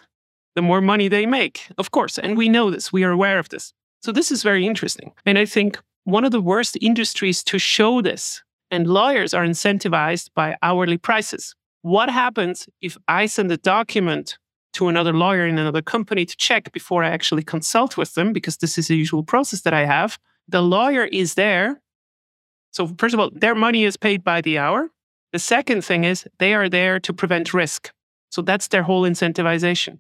[0.55, 2.19] the more money they make, of course.
[2.19, 3.73] And we know this, we are aware of this.
[4.03, 5.13] So this is very interesting.
[5.25, 10.31] And I think one of the worst industries to show this and lawyers are incentivized
[10.35, 11.55] by hourly prices.
[11.83, 14.39] What happens if I send a document
[14.73, 18.33] to another lawyer in another company to check before I actually consult with them?
[18.33, 20.19] Because this is a usual process that I have.
[20.49, 21.83] The lawyer is there.
[22.73, 24.89] So, first of all, their money is paid by the hour.
[25.33, 27.93] The second thing is they are there to prevent risk.
[28.31, 29.99] So, that's their whole incentivization.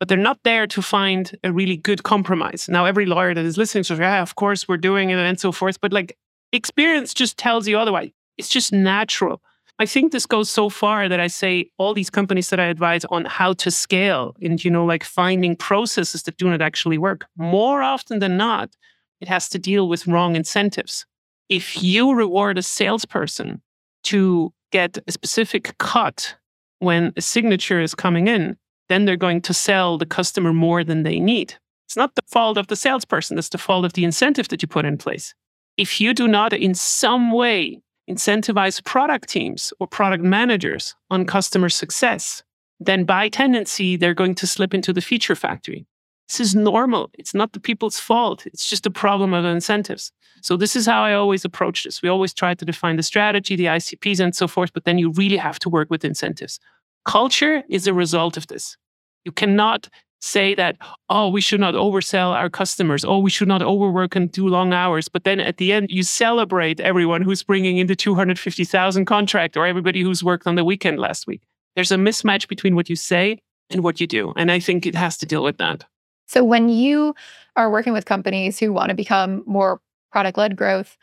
[0.00, 2.68] But they're not there to find a really good compromise.
[2.68, 5.52] Now, every lawyer that is listening says, yeah, of course, we're doing it and so
[5.52, 5.80] forth.
[5.80, 6.16] But like
[6.52, 8.10] experience just tells you otherwise.
[8.38, 9.42] It's just natural.
[9.78, 13.04] I think this goes so far that I say all these companies that I advise
[13.06, 17.26] on how to scale and, you know, like finding processes that do not actually work.
[17.36, 18.76] More often than not,
[19.20, 21.06] it has to deal with wrong incentives.
[21.48, 23.62] If you reward a salesperson
[24.04, 26.36] to get a specific cut
[26.78, 28.56] when a signature is coming in,
[28.90, 31.54] then they're going to sell the customer more than they need.
[31.86, 34.68] It's not the fault of the salesperson, it's the fault of the incentive that you
[34.68, 35.34] put in place
[35.80, 41.70] if you do not in some way incentivize product teams or product managers on customer
[41.70, 42.42] success,
[42.80, 45.86] then by tendency, they're going to slip into the feature factory.
[46.28, 47.10] This is normal.
[47.14, 48.46] It's not the people's fault.
[48.46, 50.12] It's just a problem of incentives.
[50.42, 52.02] So, this is how I always approach this.
[52.02, 55.10] We always try to define the strategy, the ICPs, and so forth, but then you
[55.12, 56.60] really have to work with incentives.
[57.04, 58.76] Culture is a result of this.
[59.24, 59.88] You cannot
[60.20, 60.76] say that,
[61.08, 63.04] oh, we should not oversell our customers.
[63.04, 65.08] Oh, we should not overwork and do long hours.
[65.08, 69.66] But then at the end, you celebrate everyone who's bringing in the 250,000 contract or
[69.66, 71.42] everybody who's worked on the weekend last week.
[71.74, 73.38] There's a mismatch between what you say
[73.70, 74.32] and what you do.
[74.36, 75.84] And I think it has to deal with that.
[76.26, 77.14] So when you
[77.56, 79.80] are working with companies who want to become more
[80.12, 80.96] product led growth,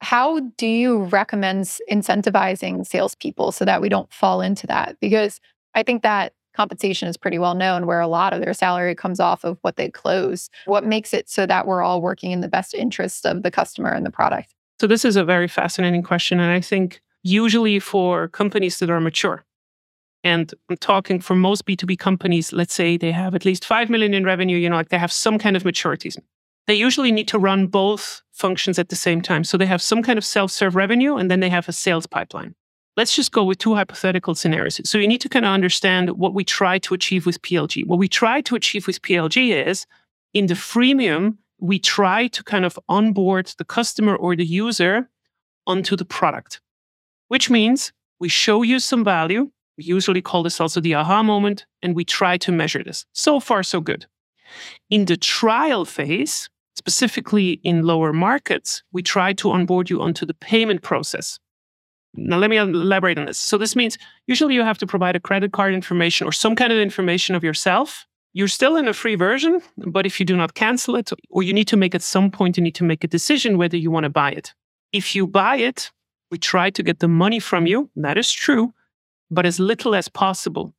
[0.00, 4.96] how do you recommend incentivizing salespeople so that we don't fall into that?
[5.00, 5.40] Because
[5.74, 9.20] I think that compensation is pretty well known where a lot of their salary comes
[9.20, 10.48] off of what they close.
[10.64, 13.90] What makes it so that we're all working in the best interest of the customer
[13.90, 14.54] and the product?
[14.80, 16.40] So, this is a very fascinating question.
[16.40, 19.44] And I think usually for companies that are mature,
[20.24, 24.12] and I'm talking for most B2B companies, let's say they have at least 5 million
[24.12, 26.10] in revenue, you know, like they have some kind of maturity.
[26.66, 29.44] They usually need to run both functions at the same time.
[29.44, 32.06] So they have some kind of self serve revenue and then they have a sales
[32.06, 32.54] pipeline.
[32.96, 34.80] Let's just go with two hypothetical scenarios.
[34.88, 37.86] So you need to kind of understand what we try to achieve with PLG.
[37.86, 39.86] What we try to achieve with PLG is
[40.32, 45.10] in the freemium, we try to kind of onboard the customer or the user
[45.66, 46.60] onto the product,
[47.28, 49.50] which means we show you some value.
[49.76, 53.04] We usually call this also the aha moment, and we try to measure this.
[53.12, 54.06] So far, so good.
[54.88, 60.34] In the trial phase, specifically in lower markets, we try to onboard you onto the
[60.34, 61.38] payment process.
[62.16, 63.38] Now, let me elaborate on this.
[63.38, 66.72] So, this means usually you have to provide a credit card information or some kind
[66.72, 68.06] of information of yourself.
[68.32, 71.52] You're still in a free version, but if you do not cancel it, or you
[71.52, 74.04] need to make at some point, you need to make a decision whether you want
[74.04, 74.52] to buy it.
[74.92, 75.90] If you buy it,
[76.30, 77.90] we try to get the money from you.
[77.96, 78.74] That is true,
[79.30, 80.74] but as little as possible.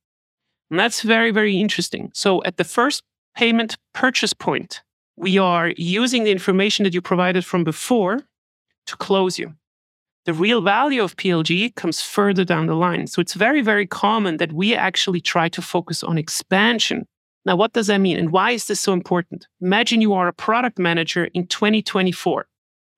[0.70, 2.12] And that's very, very interesting.
[2.14, 3.04] So, at the first
[3.36, 4.82] payment purchase point,
[5.16, 8.22] we are using the information that you provided from before
[8.86, 9.54] to close you.
[10.28, 13.08] The real value of PLG comes further down the line.
[13.08, 17.08] So it's very, very common that we actually try to focus on expansion.
[17.46, 18.18] Now, what does that mean?
[18.18, 19.48] And why is this so important?
[19.62, 22.46] Imagine you are a product manager in 2024.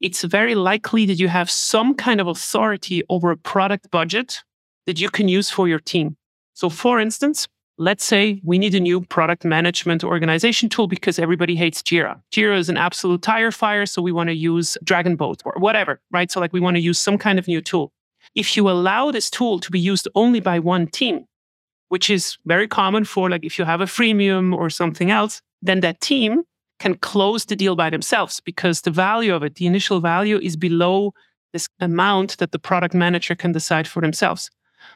[0.01, 4.41] It's very likely that you have some kind of authority over a product budget
[4.87, 6.17] that you can use for your team.
[6.55, 7.47] So, for instance,
[7.79, 12.21] let's say we need a new product management organization tool because everybody hates Jira.
[12.31, 16.29] Jira is an absolute tire fire, so we want to use Dragonboat or whatever, right?
[16.29, 17.91] So, like, we want to use some kind of new tool.
[18.35, 21.25] If you allow this tool to be used only by one team,
[21.87, 25.79] which is very common for like if you have a freemium or something else, then
[25.79, 26.43] that team
[26.79, 30.55] can close the deal by themselves because the value of it, the initial value, is
[30.55, 31.13] below
[31.51, 34.51] this amount that the product manager can decide for themselves.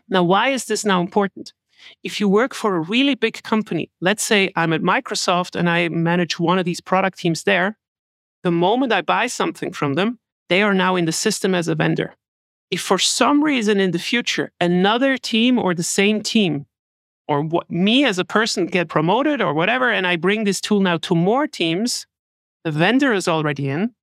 [0.08, 1.52] Now, why is this now important?
[2.04, 5.90] If you work for a really big company, let's say I'm at Microsoft and I
[5.90, 7.78] manage one of these product teams there,
[8.44, 10.20] the moment I buy something from them,
[10.50, 12.16] they are now in the system as a vendor.
[12.70, 16.66] If for some reason in the future another team or the same team
[17.28, 20.82] or what, me as a person get promoted or whatever, and I bring this tool
[20.82, 22.06] now to more teams,
[22.64, 23.94] the vendor is already in.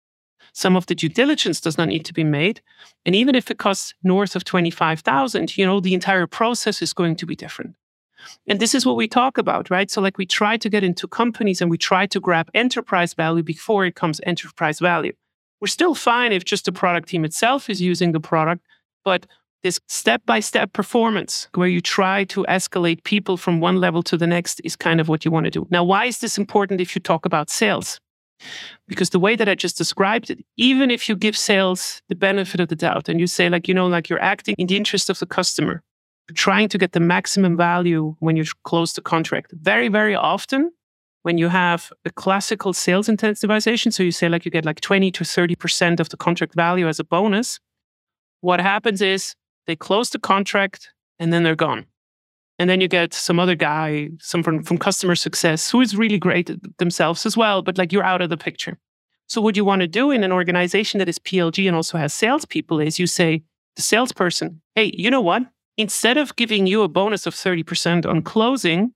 [0.52, 2.60] Some of the due diligence does not need to be made.
[3.06, 7.16] And even if it costs north of 25,000, you know, the entire process is going
[7.16, 7.76] to be different.
[8.46, 9.90] And this is what we talk about, right?
[9.90, 13.42] So, like, we try to get into companies and we try to grab enterprise value
[13.42, 15.12] before it comes enterprise value.
[15.60, 18.64] We're still fine if just the product team itself is using the product,
[19.04, 19.26] but
[19.62, 24.16] this step by step performance where you try to escalate people from one level to
[24.16, 25.66] the next is kind of what you want to do.
[25.70, 28.00] Now, why is this important if you talk about sales?
[28.88, 32.60] Because the way that I just described it, even if you give sales the benefit
[32.60, 35.10] of the doubt and you say, like, you know, like you're acting in the interest
[35.10, 35.82] of the customer,
[36.34, 40.70] trying to get the maximum value when you close the contract, very, very often
[41.22, 45.10] when you have a classical sales incentivization, so you say like you get like 20
[45.10, 47.60] to 30% of the contract value as a bonus,
[48.40, 49.34] what happens is
[49.66, 51.86] they close the contract and then they're gone.
[52.60, 56.18] And then you get some other guy, some from, from customer success, who is really
[56.18, 58.76] great themselves as well, but like you're out of the picture.
[59.28, 62.12] So, what you want to do in an organization that is PLG and also has
[62.12, 63.42] salespeople is you say,
[63.76, 65.44] the salesperson, hey, you know what?
[65.78, 68.92] Instead of giving you a bonus of 30% on closing,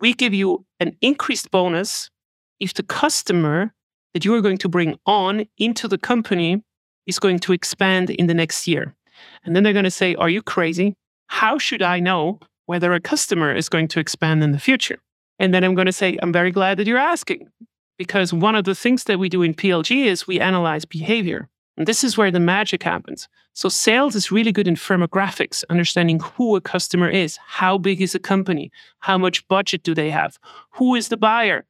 [0.00, 2.10] we give you an increased bonus
[2.58, 3.72] if the customer
[4.12, 6.64] that you are going to bring on into the company
[7.06, 8.96] is going to expand in the next year.
[9.44, 10.96] And then they're going to say, Are you crazy?
[11.28, 14.98] How should I know whether a customer is going to expand in the future.
[15.38, 17.48] And then I'm going to say, I'm very glad that you're asking.
[17.96, 21.48] Because one of the things that we do in PLG is we analyze behavior.
[21.78, 23.26] And this is where the magic happens.
[23.54, 28.14] So sales is really good in firmographics, understanding who a customer is, how big is
[28.14, 30.38] a company, how much budget do they have,
[30.72, 31.64] who is the buyer,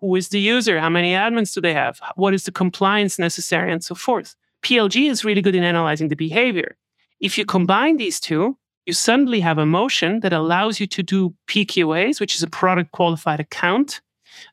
[0.00, 3.72] who is the user, how many admins do they have, what is the compliance necessary,
[3.72, 4.36] and so forth.
[4.62, 6.76] PLG is really good in analyzing the behavior.
[7.20, 11.34] If you combine these two, you suddenly have a motion that allows you to do
[11.46, 14.00] PQAs, which is a product qualified account.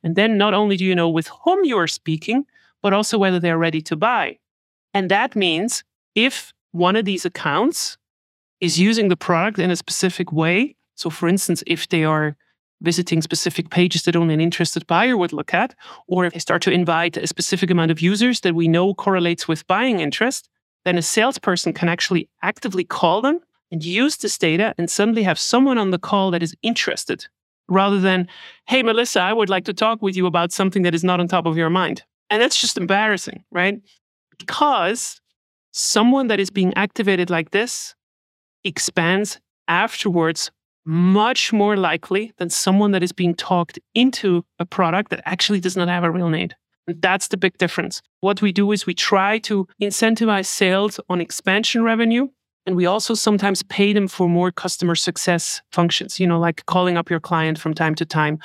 [0.03, 2.45] And then not only do you know with whom you are speaking,
[2.81, 4.37] but also whether they're ready to buy.
[4.93, 5.83] And that means
[6.15, 7.97] if one of these accounts
[8.61, 12.35] is using the product in a specific way, so for instance, if they are
[12.81, 15.75] visiting specific pages that only an interested buyer would look at,
[16.07, 19.47] or if they start to invite a specific amount of users that we know correlates
[19.47, 20.49] with buying interest,
[20.85, 23.39] then a salesperson can actually actively call them
[23.71, 27.27] and use this data and suddenly have someone on the call that is interested
[27.67, 28.27] rather than,
[28.67, 31.27] hey, Melissa, I would like to talk with you about something that is not on
[31.27, 32.03] top of your mind.
[32.29, 33.79] And that's just embarrassing, right?
[34.37, 35.21] Because
[35.71, 37.95] someone that is being activated like this
[38.63, 40.51] expands afterwards
[40.85, 45.77] much more likely than someone that is being talked into a product that actually does
[45.77, 46.55] not have a real need.
[46.87, 48.01] And that's the big difference.
[48.21, 52.29] What we do is we try to incentivize sales on expansion revenue
[52.69, 56.97] and we also sometimes pay them for more customer success functions, you know, like calling
[56.97, 58.37] up your client from time to time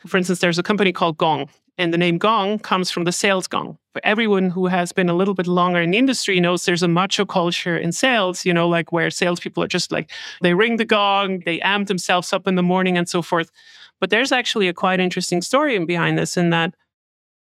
[0.07, 1.49] For instance, there's a company called Gong,
[1.81, 3.77] and the name Gong comes from the sales gong.
[3.93, 6.87] For everyone who has been a little bit longer in the industry knows there's a
[6.87, 10.11] macho culture in sales, you know, like where salespeople are just like,
[10.41, 13.51] they ring the gong, they amp themselves up in the morning and so forth.
[13.99, 16.75] But there's actually a quite interesting story behind this in that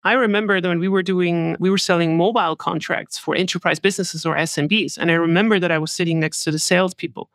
[0.05, 4.27] I remember that when we were doing, we were selling mobile contracts for enterprise businesses
[4.27, 4.99] or SMBs.
[4.99, 7.31] And I remember that I was sitting next to the salespeople.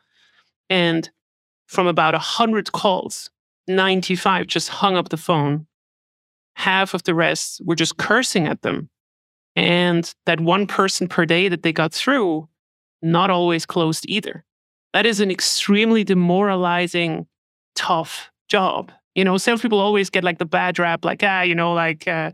[0.69, 1.09] And
[1.67, 3.29] from about 100 calls,
[3.67, 5.67] 95 just hung up the phone.
[6.59, 8.89] Half of the rest were just cursing at them.
[9.55, 12.47] And that one person per day that they got through,
[13.01, 14.45] not always closed either.
[14.93, 17.27] That is an extremely demoralizing,
[17.75, 21.73] tough job you know, salespeople always get like the bad rap, like, ah, you know,
[21.73, 22.31] like uh,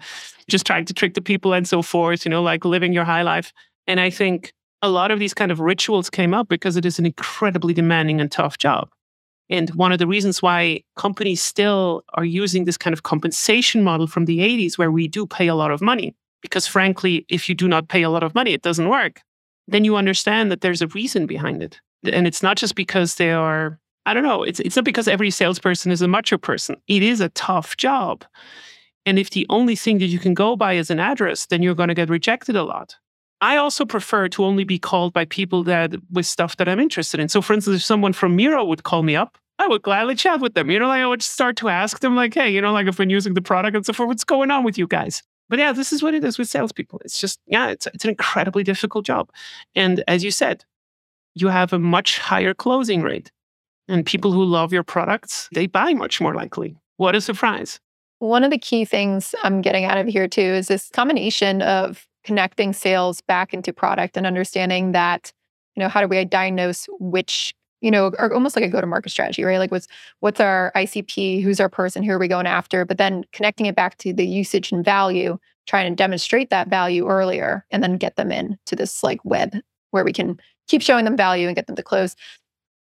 [0.47, 3.23] just trying to trick the people and so forth, you know, like living your high
[3.23, 3.51] life.
[3.87, 4.53] And I think
[4.83, 8.21] a lot of these kind of rituals came up because it is an incredibly demanding
[8.21, 8.89] and tough job.
[9.49, 14.07] And one of the reasons why companies still are using this kind of compensation model
[14.07, 17.55] from the 80s, where we do pay a lot of money, because frankly, if you
[17.55, 19.21] do not pay a lot of money, it doesn't work.
[19.67, 21.79] Then you understand that there's a reason behind it.
[22.11, 24.43] And it's not just because they are I don't know.
[24.43, 26.75] It's it's not because every salesperson is a macho person.
[26.87, 28.23] It is a tough job.
[29.05, 31.75] And if the only thing that you can go by is an address, then you're
[31.75, 32.95] going to get rejected a lot.
[33.41, 37.19] I also prefer to only be called by people that with stuff that I'm interested
[37.19, 37.29] in.
[37.29, 40.39] So for instance, if someone from Miro would call me up, I would gladly chat
[40.39, 40.69] with them.
[40.69, 42.97] You know, like I would start to ask them, like, hey, you know, like I've
[42.97, 45.23] been using the product and so forth, what's going on with you guys?
[45.47, 47.01] But yeah, this is what it is with salespeople.
[47.05, 49.29] It's just, yeah, it's, it's an incredibly difficult job.
[49.75, 50.65] And as you said,
[51.35, 53.31] you have a much higher closing rate.
[53.87, 56.75] And people who love your products, they buy much more likely.
[56.97, 57.79] What a surprise.
[58.19, 62.07] One of the key things I'm getting out of here too is this combination of
[62.25, 65.31] connecting sales back into product and understanding that,
[65.75, 69.43] you know, how do we diagnose which, you know, or almost like a go-to-market strategy,
[69.43, 69.59] right?
[69.59, 69.87] Like what's
[70.19, 72.83] what's our ICP, who's our person, who are we going after?
[72.83, 77.07] But then connecting it back to the usage and value, trying to demonstrate that value
[77.07, 79.55] earlier and then get them in to this like web
[79.91, 82.15] where we can keep showing them value and get them to close.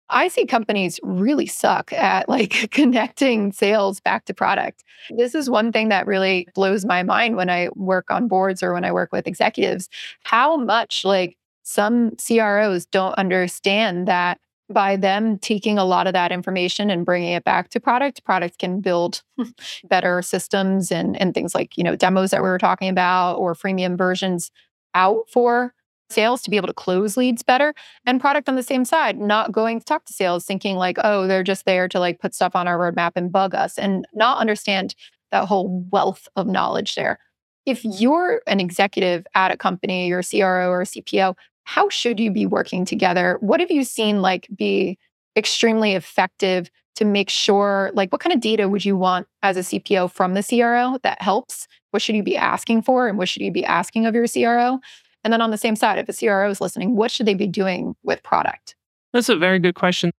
[0.09, 4.83] I see companies really suck at like connecting sales back to product.
[5.15, 8.73] This is one thing that really blows my mind when I work on boards or
[8.73, 9.89] when I work with executives,
[10.23, 14.39] how much like some CROs don't understand that
[14.71, 18.59] by them taking a lot of that information and bringing it back to product, product
[18.59, 19.23] can build
[19.89, 23.55] better systems and, and things like, you know, demos that we were talking about or
[23.55, 24.51] freemium versions
[24.93, 25.73] out for
[26.09, 27.73] sales to be able to close leads better
[28.05, 31.27] and product on the same side not going to talk to sales thinking like oh
[31.27, 34.39] they're just there to like put stuff on our roadmap and bug us and not
[34.39, 34.95] understand
[35.31, 37.19] that whole wealth of knowledge there.
[37.67, 41.35] If you're an executive at a company you're a cro or a cpo
[41.65, 43.37] how should you be working together?
[43.41, 44.97] What have you seen like be
[45.35, 49.59] extremely effective to make sure like what kind of data would you want as a
[49.59, 51.67] cpo from the cro that helps?
[51.91, 54.79] What should you be asking for and what should you be asking of your cro
[55.23, 57.47] and then on the same side, if a CRO is listening, what should they be
[57.47, 58.75] doing with product?
[59.13, 60.11] That's a very good question.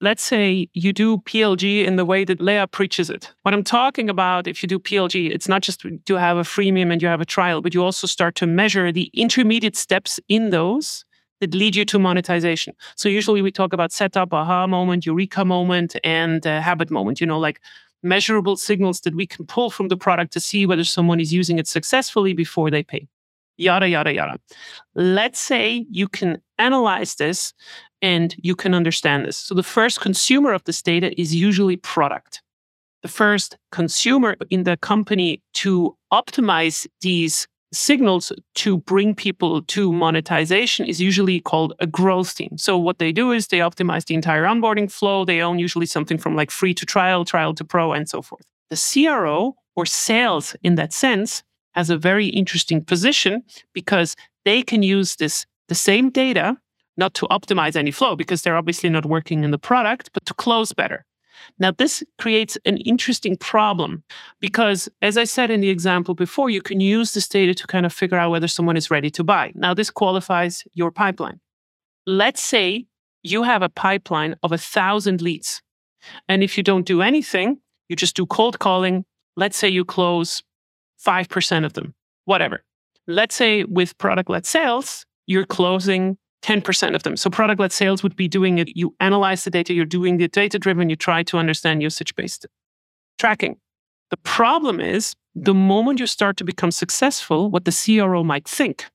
[0.00, 3.32] Let's say you do PLG in the way that Leah preaches it.
[3.42, 6.92] What I'm talking about, if you do PLG, it's not just to have a freemium
[6.92, 10.50] and you have a trial, but you also start to measure the intermediate steps in
[10.50, 11.04] those
[11.40, 12.74] that lead you to monetization.
[12.96, 17.26] So usually we talk about setup, aha moment, eureka moment, and uh, habit moment, you
[17.26, 17.60] know, like
[18.02, 21.60] measurable signals that we can pull from the product to see whether someone is using
[21.60, 23.06] it successfully before they pay
[23.56, 24.38] yada, yada, yada.
[24.94, 27.52] Let's say you can analyze this
[28.00, 29.36] and you can understand this.
[29.36, 32.42] So the first consumer of this data is usually product.
[33.02, 40.86] The first consumer in the company to optimize these signals to bring people to monetization
[40.86, 42.58] is usually called a growth team.
[42.58, 45.24] So what they do is they optimize the entire onboarding flow.
[45.24, 48.44] They own usually something from like free to trial, trial to pro, and so forth.
[48.70, 51.42] The CRO or sales in that sense
[51.74, 53.42] has a very interesting position
[53.72, 56.56] because they can use this the same data
[56.96, 60.34] not to optimize any flow because they're obviously not working in the product but to
[60.34, 61.04] close better.
[61.58, 64.04] Now this creates an interesting problem
[64.40, 67.86] because as i said in the example before you can use this data to kind
[67.86, 69.52] of figure out whether someone is ready to buy.
[69.54, 71.40] Now this qualifies your pipeline.
[72.06, 72.86] Let's say
[73.22, 75.62] you have a pipeline of a thousand leads
[76.28, 77.58] and if you don't do anything
[77.92, 79.04] you just do cold calling.
[79.36, 80.42] Let's say you close
[81.04, 81.94] 5% of them,
[82.24, 82.64] whatever.
[83.06, 87.16] Let's say with product led sales, you're closing 10% of them.
[87.16, 88.76] So product led sales would be doing it.
[88.76, 92.46] You analyze the data, you're doing the data driven, you try to understand usage based
[93.18, 93.56] tracking.
[94.10, 98.86] The problem is the moment you start to become successful, what the CRO might think,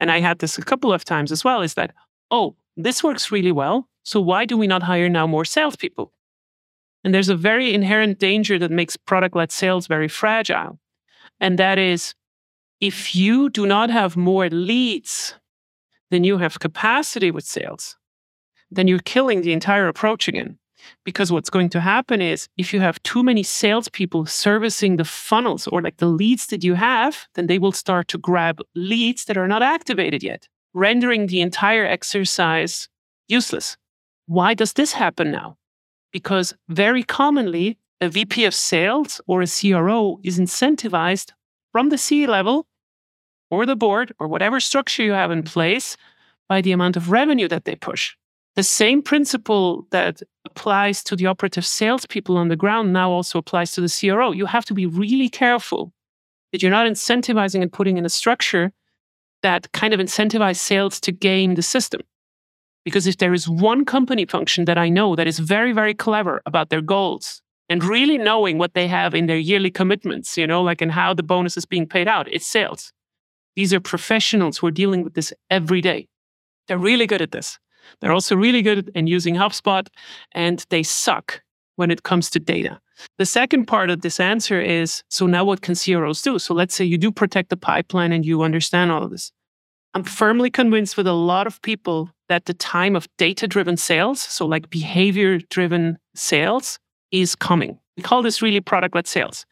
[0.00, 1.94] and I had this a couple of times as well, is that,
[2.30, 3.88] oh, this works really well.
[4.04, 6.12] So why do we not hire now more salespeople?
[7.04, 10.78] And there's a very inherent danger that makes product led sales very fragile.
[11.40, 12.14] And that is
[12.80, 15.34] if you do not have more leads
[16.10, 17.96] than you have capacity with sales,
[18.70, 20.58] then you're killing the entire approach again.
[21.04, 25.66] Because what's going to happen is if you have too many salespeople servicing the funnels
[25.66, 29.36] or like the leads that you have, then they will start to grab leads that
[29.36, 32.88] are not activated yet, rendering the entire exercise
[33.26, 33.76] useless.
[34.26, 35.56] Why does this happen now?
[36.12, 41.32] Because very commonly, a VP of sales or a CRO is incentivized
[41.72, 42.66] from the C level
[43.50, 45.96] or the board or whatever structure you have in place
[46.48, 48.14] by the amount of revenue that they push.
[48.56, 53.72] The same principle that applies to the operative salespeople on the ground now also applies
[53.72, 54.32] to the CRO.
[54.32, 55.92] You have to be really careful
[56.52, 58.72] that you're not incentivizing and putting in a structure
[59.42, 62.00] that kind of incentivizes sales to game the system.
[62.84, 66.42] Because if there is one company function that I know that is very, very clever
[66.46, 70.62] about their goals and really knowing what they have in their yearly commitments, you know,
[70.62, 72.92] like and how the bonus is being paid out, it's sales.
[73.56, 76.08] These are professionals who are dealing with this every day.
[76.66, 77.58] They're really good at this.
[78.00, 79.88] They're also really good in using HubSpot
[80.32, 81.42] and they suck
[81.76, 82.80] when it comes to data.
[83.18, 86.38] The second part of this answer is so now what can CROs do?
[86.38, 89.32] So let's say you do protect the pipeline and you understand all of this.
[89.94, 94.20] I'm firmly convinced with a lot of people that the time of data driven sales,
[94.20, 96.78] so like behavior driven sales,
[97.10, 97.78] is coming.
[97.96, 99.46] We call this really product led sales.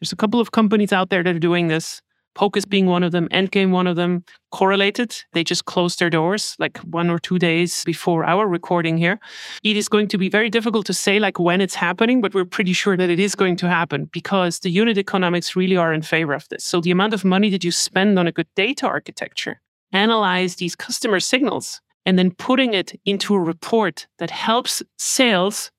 [0.00, 2.00] There's a couple of companies out there that are doing this.
[2.34, 5.16] Pocus being one of them, Endgame one of them, correlated.
[5.32, 9.18] They just closed their doors like one or two days before our recording here.
[9.64, 12.44] It is going to be very difficult to say like when it's happening, but we're
[12.44, 16.02] pretty sure that it is going to happen because the unit economics really are in
[16.02, 16.64] favor of this.
[16.64, 19.60] So the amount of money that you spend on a good data architecture,
[19.92, 25.72] analyze these customer signals, and then putting it into a report that helps sales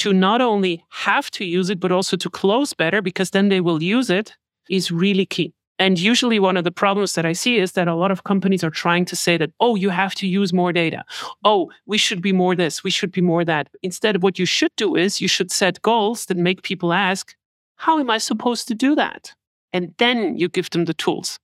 [0.00, 3.60] to not only have to use it, but also to close better because then they
[3.60, 4.34] will use it
[4.68, 5.52] is really key.
[5.78, 8.62] And usually, one of the problems that I see is that a lot of companies
[8.62, 11.04] are trying to say that, oh, you have to use more data.
[11.42, 13.68] Oh, we should be more this, we should be more that.
[13.82, 17.34] Instead, of what you should do is you should set goals that make people ask,
[17.76, 19.34] how am I supposed to do that?
[19.72, 21.38] And then you give them the tools.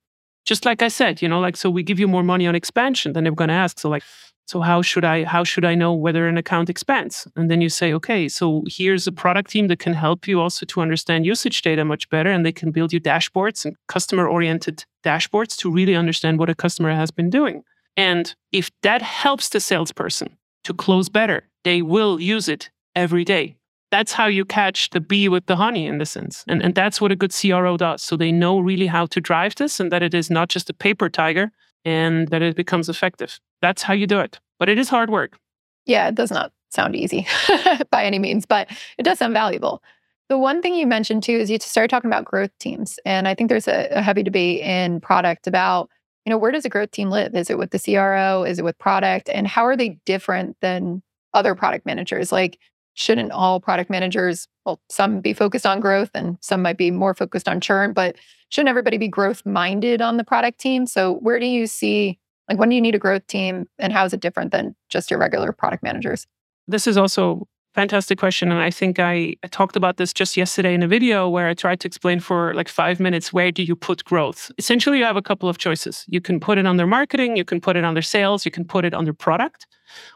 [0.45, 3.15] Just like I said, you know, like, so we give you more money on expansion,
[3.15, 4.05] then they're going to ask, so like,
[4.47, 7.27] so how should i how should i know whether an account expands?
[7.37, 10.67] And then you say okay so here's a product team that can help you also
[10.67, 14.85] to understand usage data much better and they can build you dashboards and customer oriented
[15.05, 17.63] dashboards to really understand what a customer has been doing.
[17.97, 23.57] And if that helps the salesperson to close better they will use it every day.
[23.91, 26.45] That's how you catch the bee with the honey in the sense.
[26.47, 28.03] And, and that's what a good cro does.
[28.05, 30.73] So they know really how to drive this and that it is not just a
[30.73, 31.51] paper tiger
[31.85, 33.41] and that it becomes effective.
[33.63, 34.41] That's how you do it.
[34.59, 35.39] But it is hard work.
[35.85, 37.27] Yeah, it does not sound easy
[37.91, 39.83] by any means, but it does sound valuable.
[40.29, 42.99] The one thing you mentioned too is you started talking about growth teams.
[43.05, 45.89] And I think there's a, a heavy debate in product about,
[46.25, 47.35] you know, where does a growth team live?
[47.35, 48.43] Is it with the CRO?
[48.43, 49.29] Is it with product?
[49.29, 51.03] And how are they different than
[51.33, 52.33] other product managers?
[52.33, 52.59] Like,
[52.95, 57.15] shouldn't all product managers, well, some be focused on growth and some might be more
[57.15, 58.17] focused on churn, but
[58.49, 60.87] shouldn't everybody be growth minded on the product team?
[60.87, 62.19] So, where do you see,
[62.49, 65.11] like, when do you need a growth team and how is it different than just
[65.11, 66.27] your regular product managers?
[66.69, 70.73] This is also fantastic question and i think I, I, talked about this just yesterday
[70.73, 73.77] in a video where i tried to explain for like five minutes where do you
[73.77, 76.87] put growth essentially you have a couple of choices you can put it on their
[76.87, 79.67] marketing you can put it on their sales you can put it on their product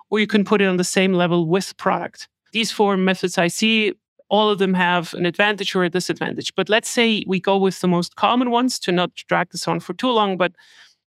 [0.09, 3.49] or you can put it on the same level with product these four methods I
[3.49, 3.95] see,
[4.28, 6.55] all of them have an advantage or a disadvantage.
[6.55, 9.81] But let's say we go with the most common ones to not drag this on
[9.81, 10.37] for too long.
[10.37, 10.53] But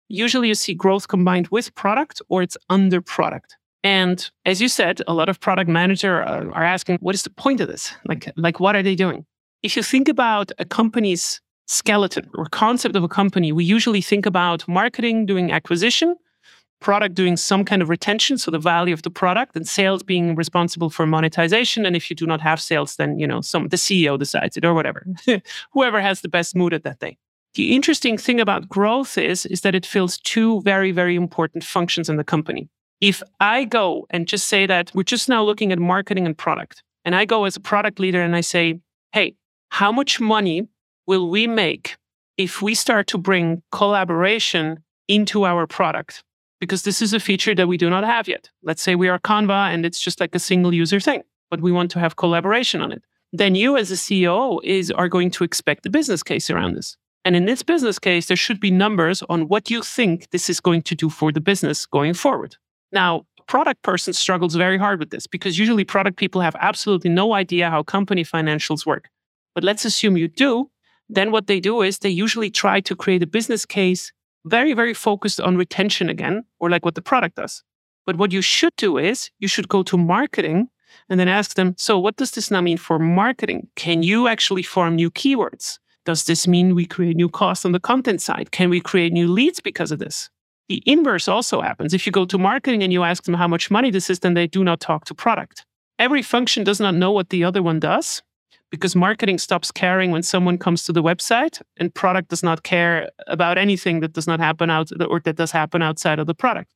[0.10, 3.56] usually you see growth combined with product or it's under product.
[3.84, 7.30] And as you said, a lot of product managers are, are asking, what is the
[7.30, 7.94] point of this?
[8.06, 9.26] Like, like, what are they doing?
[9.64, 14.26] If you think about a company's skeleton or concept of a company, we usually think
[14.26, 16.16] about marketing, doing acquisition,
[16.82, 20.36] product doing some kind of retention, so the value of the product, and sales being
[20.36, 21.86] responsible for monetization.
[21.86, 24.66] And if you do not have sales, then you know some the CEO decides it
[24.66, 25.06] or whatever.
[25.74, 27.18] Whoever has the best mood at that day.
[27.56, 32.10] The interesting thing about growth is, is that it fills two very, very important functions
[32.10, 32.70] in the company.
[33.02, 36.84] If I go and just say that we're just now looking at marketing and product,
[37.06, 38.80] and I go as a product leader and I say,
[39.14, 39.36] hey,
[39.70, 40.68] how much money
[41.08, 41.98] will we make
[42.38, 46.24] if we start to bring collaboration into our product?
[46.60, 48.50] because this is a feature that we do not have yet.
[48.64, 51.72] Let's say we are Canva and it's just like a single user thing, but we
[51.72, 53.04] want to have collaboration on it.
[53.32, 56.98] Then you as a CEO is are going to expect a business case around this.
[57.30, 60.60] And in this business case, there should be numbers on what you think this is
[60.60, 62.56] going to do for the business going forward.
[62.92, 67.34] Now, product person struggles very hard with this because usually product people have absolutely no
[67.36, 69.10] idea how company financials work.
[69.54, 70.72] But let's assume you do.
[71.08, 74.12] Then what they do is they usually try to create a business case
[74.46, 77.64] very, very focused on retention again, or like what the product does.
[78.08, 80.70] But what you should do is you should go to marketing
[81.10, 83.68] and then ask them, so what does this now mean for marketing?
[83.76, 85.78] Can you actually form new keywords?
[86.10, 88.50] Does this mean we create new costs on the content side?
[88.50, 90.32] Can we create new leads because of this?
[90.68, 91.94] The inverse also happens.
[91.94, 94.34] If you go to marketing and you ask them how much money this is, then
[94.34, 95.68] they do not talk to product.
[96.00, 98.24] Every function does not know what the other one does
[98.72, 103.12] because marketing stops caring when someone comes to the website and product does not care
[103.28, 106.74] about anything that does not happen out or that does happen outside of the product.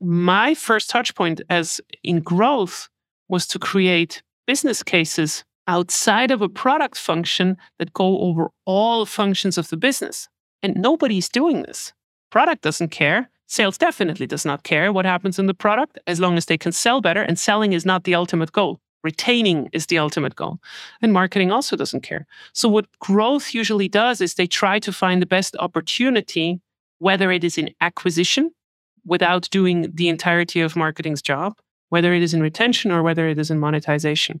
[0.00, 2.88] My first touch point as in growth
[3.28, 9.58] was to create business cases outside of a product function that go over all functions
[9.58, 10.28] of the business.
[10.62, 11.92] And nobody's doing this.
[12.30, 13.30] Product doesn't care.
[13.46, 16.72] Sales definitely does not care what happens in the product as long as they can
[16.72, 17.22] sell better.
[17.22, 18.80] And selling is not the ultimate goal.
[19.04, 20.58] Retaining is the ultimate goal.
[21.00, 22.26] And marketing also doesn't care.
[22.52, 26.60] So, what growth usually does is they try to find the best opportunity,
[26.98, 28.50] whether it is in acquisition
[29.04, 31.56] without doing the entirety of marketing's job,
[31.88, 34.40] whether it is in retention or whether it is in monetization.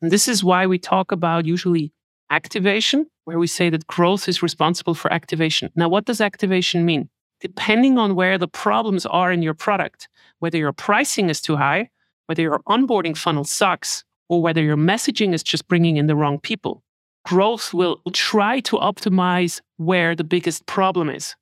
[0.00, 1.92] And this is why we talk about usually
[2.30, 5.70] activation, where we say that growth is responsible for activation.
[5.76, 7.08] Now, what does activation mean?
[7.40, 11.90] depending on where the problems are in your product, whether your pricing is too high,
[12.26, 16.40] whether your onboarding funnel sucks, or whether your messaging is just bringing in the wrong
[16.40, 16.82] people,
[17.24, 21.36] growth will try to optimize where the biggest problem is.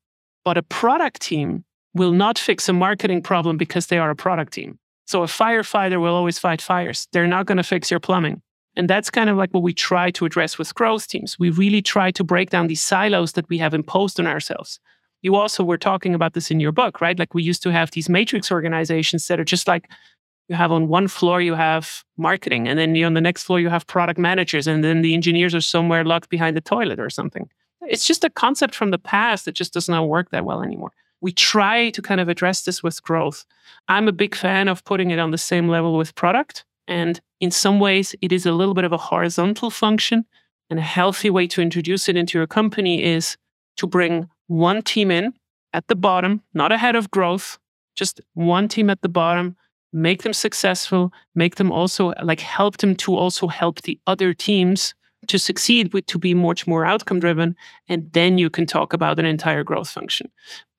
[0.45, 4.53] But a product team will not fix a marketing problem because they are a product
[4.53, 4.79] team.
[5.07, 7.09] So a firefighter will always fight fires.
[7.13, 8.43] They're not going to fix your plumbing.
[8.77, 11.39] And that's kind of like what we try to address with growth teams.
[11.39, 14.81] We really try to break down these silos that we have imposed on ourselves
[15.25, 17.19] you also were talking about this in your book, right?
[17.19, 19.89] Like we used to have these matrix organizations that are just like
[20.49, 23.71] you have on one floor you have marketing and then on the next floor you
[23.71, 27.49] have product managers and then the engineers are somewhere locked behind the toilet or something
[27.83, 30.93] it's just a concept from the past that just does not work that well anymore
[31.25, 33.47] we try to kind of address this with growth.
[33.89, 37.51] I'm a big fan of putting it on the same level with product and in
[37.51, 40.27] some ways it is a little bit of a horizontal function.
[40.69, 43.39] And a healthy way to introduce it into your company is
[43.79, 45.33] to bring one team in
[45.73, 47.59] at the bottom, not ahead of growth,
[47.95, 49.57] just one team at the bottom,
[49.95, 54.95] make them successful, make them also like help them to also help the other teams
[55.29, 57.57] to succeed with to be much more outcome driven
[57.89, 60.31] and then you can talk about an entire growth function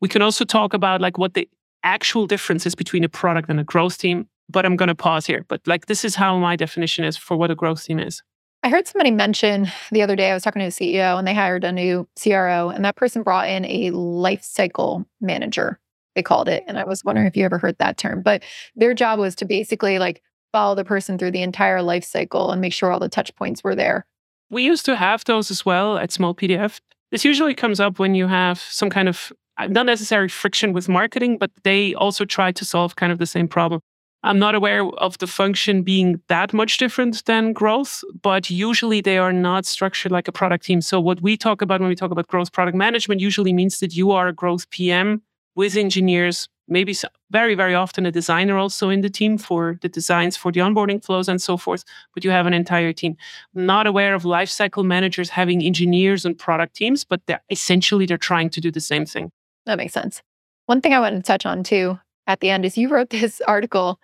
[0.01, 1.47] we can also talk about like what the
[1.83, 5.25] actual difference is between a product and a growth team but i'm going to pause
[5.25, 8.21] here but like this is how my definition is for what a growth team is
[8.65, 11.35] I heard somebody mention the other day, I was talking to a CEO and they
[11.35, 15.79] hired a new CRO, and that person brought in a life cycle manager,
[16.15, 16.63] they called it.
[16.67, 18.41] And I was wondering if you ever heard that term, but
[18.75, 22.59] their job was to basically like follow the person through the entire life cycle and
[22.59, 24.07] make sure all the touch points were there.
[24.49, 26.79] We used to have those as well at Smallpdf.
[27.11, 30.89] This usually comes up when you have some kind of uh, not necessary friction with
[30.89, 33.81] marketing, but they also try to solve kind of the same problem.
[34.23, 39.19] I'm not aware of the function being that much different than growth, but usually they
[39.19, 40.81] are not structured like a product team.
[40.81, 43.95] So, what we talk about when we talk about growth product management usually means that
[43.95, 45.21] you are a growth PM
[45.55, 46.95] with engineers, maybe
[47.31, 51.03] very, very often a designer also in the team for the designs for the onboarding
[51.03, 53.15] flows and so forth, but you have an entire team.
[53.53, 58.49] Not aware of lifecycle managers having engineers and product teams, but they're essentially they're trying
[58.51, 59.31] to do the same thing.
[59.65, 60.21] That makes sense.
[60.65, 63.41] One thing I wanted to touch on too at the end is you wrote this
[63.47, 63.99] article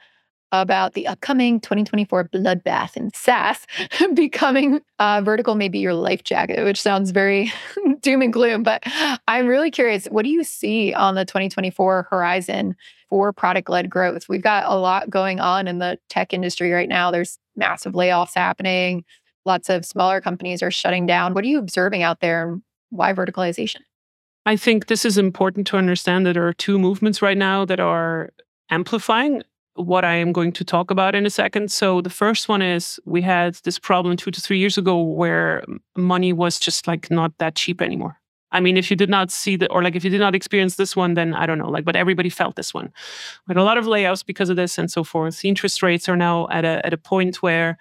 [0.51, 3.65] about the upcoming 2024 bloodbath in SaaS
[4.13, 7.51] becoming uh, vertical may be your life jacket, which sounds very
[8.01, 8.63] doom and gloom.
[8.63, 8.83] But
[9.27, 12.75] I'm really curious what do you see on the 2024 horizon
[13.09, 14.27] for product led growth?
[14.27, 17.11] We've got a lot going on in the tech industry right now.
[17.11, 19.03] There's massive layoffs happening,
[19.45, 21.33] lots of smaller companies are shutting down.
[21.33, 23.79] What are you observing out there and why verticalization?
[24.45, 27.79] I think this is important to understand that there are two movements right now that
[27.79, 28.31] are
[28.69, 29.43] amplifying
[29.81, 31.71] what I am going to talk about in a second.
[31.71, 35.63] So, the first one is we had this problem two to three years ago where
[35.95, 38.17] money was just like not that cheap anymore.
[38.51, 40.75] I mean, if you did not see that, or like if you did not experience
[40.75, 42.91] this one, then I don't know, like, but everybody felt this one.
[43.47, 45.39] We had a lot of layoffs because of this and so forth.
[45.39, 47.77] The interest rates are now at a, at a point where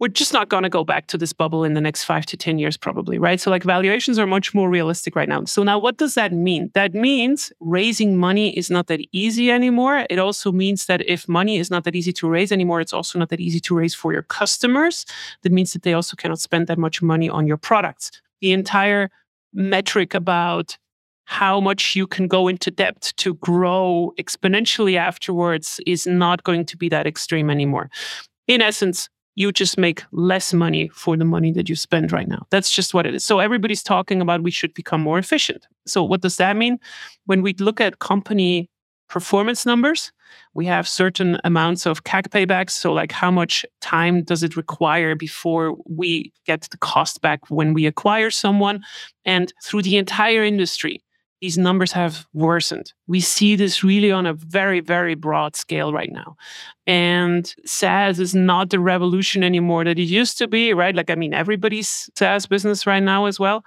[0.00, 2.36] we're just not going to go back to this bubble in the next five to
[2.36, 3.40] 10 years, probably, right?
[3.40, 5.44] So, like, valuations are much more realistic right now.
[5.44, 6.70] So, now what does that mean?
[6.74, 10.06] That means raising money is not that easy anymore.
[10.08, 13.18] It also means that if money is not that easy to raise anymore, it's also
[13.18, 15.04] not that easy to raise for your customers.
[15.42, 18.12] That means that they also cannot spend that much money on your products.
[18.40, 19.10] The entire
[19.52, 20.78] metric about
[21.24, 26.76] how much you can go into debt to grow exponentially afterwards is not going to
[26.76, 27.90] be that extreme anymore.
[28.46, 32.44] In essence, you just make less money for the money that you spend right now.
[32.50, 33.22] That's just what it is.
[33.22, 35.68] So everybody's talking about we should become more efficient.
[35.86, 36.78] So what does that mean?
[37.26, 38.68] When we look at company
[39.08, 40.10] performance numbers,
[40.54, 42.72] we have certain amounts of CAC paybacks.
[42.72, 47.74] So, like, how much time does it require before we get the cost back when
[47.74, 48.82] we acquire someone?
[49.24, 51.00] And through the entire industry,
[51.40, 52.92] these numbers have worsened.
[53.06, 56.36] We see this really on a very, very broad scale right now.
[56.86, 60.94] And SaaS is not the revolution anymore that it used to be, right?
[60.94, 63.64] Like, I mean, everybody's SaaS business right now as well.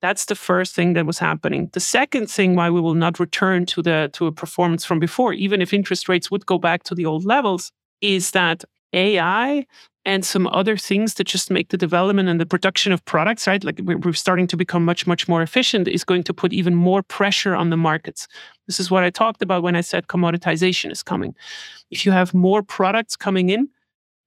[0.00, 1.70] That's the first thing that was happening.
[1.72, 5.32] The second thing why we will not return to the to a performance from before,
[5.32, 9.66] even if interest rates would go back to the old levels, is that AI
[10.08, 13.62] and some other things that just make the development and the production of products, right?
[13.62, 17.02] Like we're starting to become much, much more efficient, is going to put even more
[17.02, 18.26] pressure on the markets.
[18.66, 21.34] This is what I talked about when I said commoditization is coming.
[21.90, 23.68] If you have more products coming in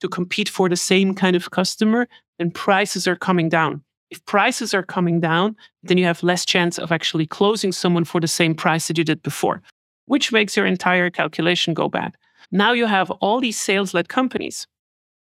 [0.02, 2.08] to compete for the same kind of customer,
[2.38, 3.84] then prices are coming down.
[4.12, 8.22] If prices are coming down, then you have less chance of actually closing someone for
[8.22, 9.64] the same price that you did before,
[10.06, 12.16] which makes your entire calculation go bad.
[12.52, 14.68] Now you have all these sales led companies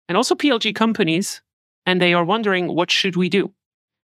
[0.07, 1.41] and also PLG companies,
[1.85, 3.53] and they are wondering what should we do?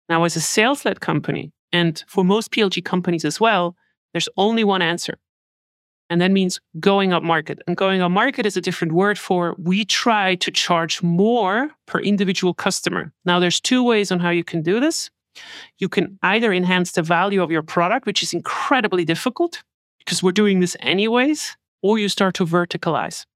[0.08, 3.76] Now, as a sales led company, and for most PLG companies as well,
[4.12, 5.18] there's only one answer.
[6.10, 7.60] And that means going up market.
[7.66, 12.00] And going up market is a different word for we try to charge more per
[12.00, 13.12] individual customer.
[13.26, 15.10] Now, there's two ways on how you can do this.
[15.78, 19.62] You can either enhance the value of your product, which is incredibly difficult
[19.98, 23.26] because we're doing this anyways, or you start to verticalize.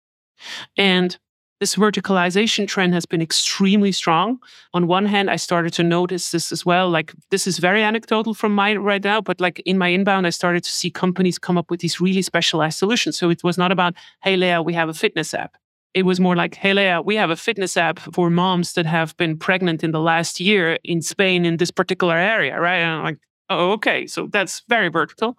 [0.77, 1.19] And
[1.63, 4.41] this verticalization trend has been extremely strong.
[4.75, 6.91] On one hand, I started to notice this as well.
[6.91, 10.31] Like, this is very anecdotal from my right now, but like in my inbound, I
[10.31, 13.17] started to see companies come up with these really specialized solutions.
[13.17, 13.95] So it was not about,
[14.25, 15.57] hey, Leah, we have a fitness app.
[15.95, 19.17] It was more like, hey, Leah, we have a fitness app for moms that have
[19.17, 22.79] been pregnant in the last year in Spain in this particular area, right?
[22.79, 23.19] And I'm like,
[23.51, 24.09] oh, okay.
[24.09, 25.39] So that's very vertical.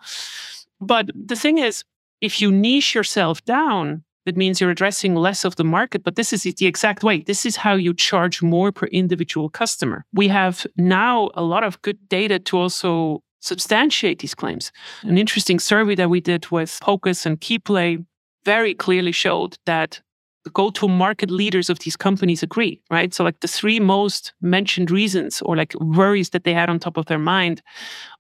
[0.80, 1.84] But the thing is,
[2.22, 6.34] if you niche yourself down, that means you're addressing less of the market, but this
[6.34, 7.22] is the exact way.
[7.22, 10.06] This is how you charge more per individual customer.
[10.14, 14.72] We have now a lot of good data to also substantiate these claims.
[15.02, 18.06] An interesting survey that we did with Pocus and KeyPlay
[18.46, 20.02] very clearly showed that
[20.44, 23.14] the go-to market leaders of these companies agree, right?
[23.14, 26.98] So like the three most mentioned reasons or like worries that they had on top
[26.98, 27.62] of their mind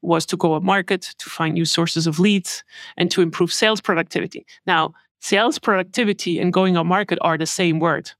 [0.01, 2.63] was to go up market, to find new sources of leads,
[2.95, 4.45] and to improve sales productivity.
[4.65, 4.93] Now,
[5.23, 8.11] sales productivity and going up market are the same word.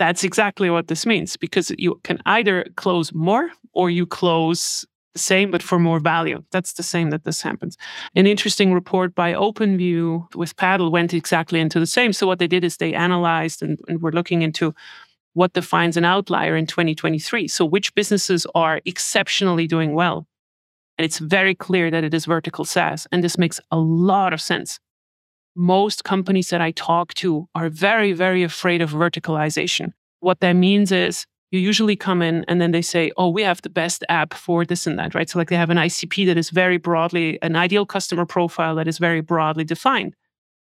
[0.00, 5.20] That's exactly what this means because you can either close more or you close the
[5.20, 6.42] same but for more value.
[6.50, 7.76] That's the same that this happens.
[8.16, 12.12] An interesting report by OpenView with Paddle went exactly into the same.
[12.12, 14.74] So what they did is they analyzed and, and were looking into
[15.34, 17.46] what defines an outlier in 2023.
[17.46, 20.26] So which businesses are exceptionally doing well.
[20.96, 23.06] And it's very clear that it is vertical SaaS.
[23.12, 24.80] And this makes a lot of sense
[25.58, 29.92] most companies that I talk to are very, very afraid of verticalization.
[30.20, 33.60] What that means is you usually come in and then they say, oh, we have
[33.62, 35.28] the best app for this and that, right?
[35.28, 38.86] So, like they have an ICP that is very broadly, an ideal customer profile that
[38.86, 40.14] is very broadly defined.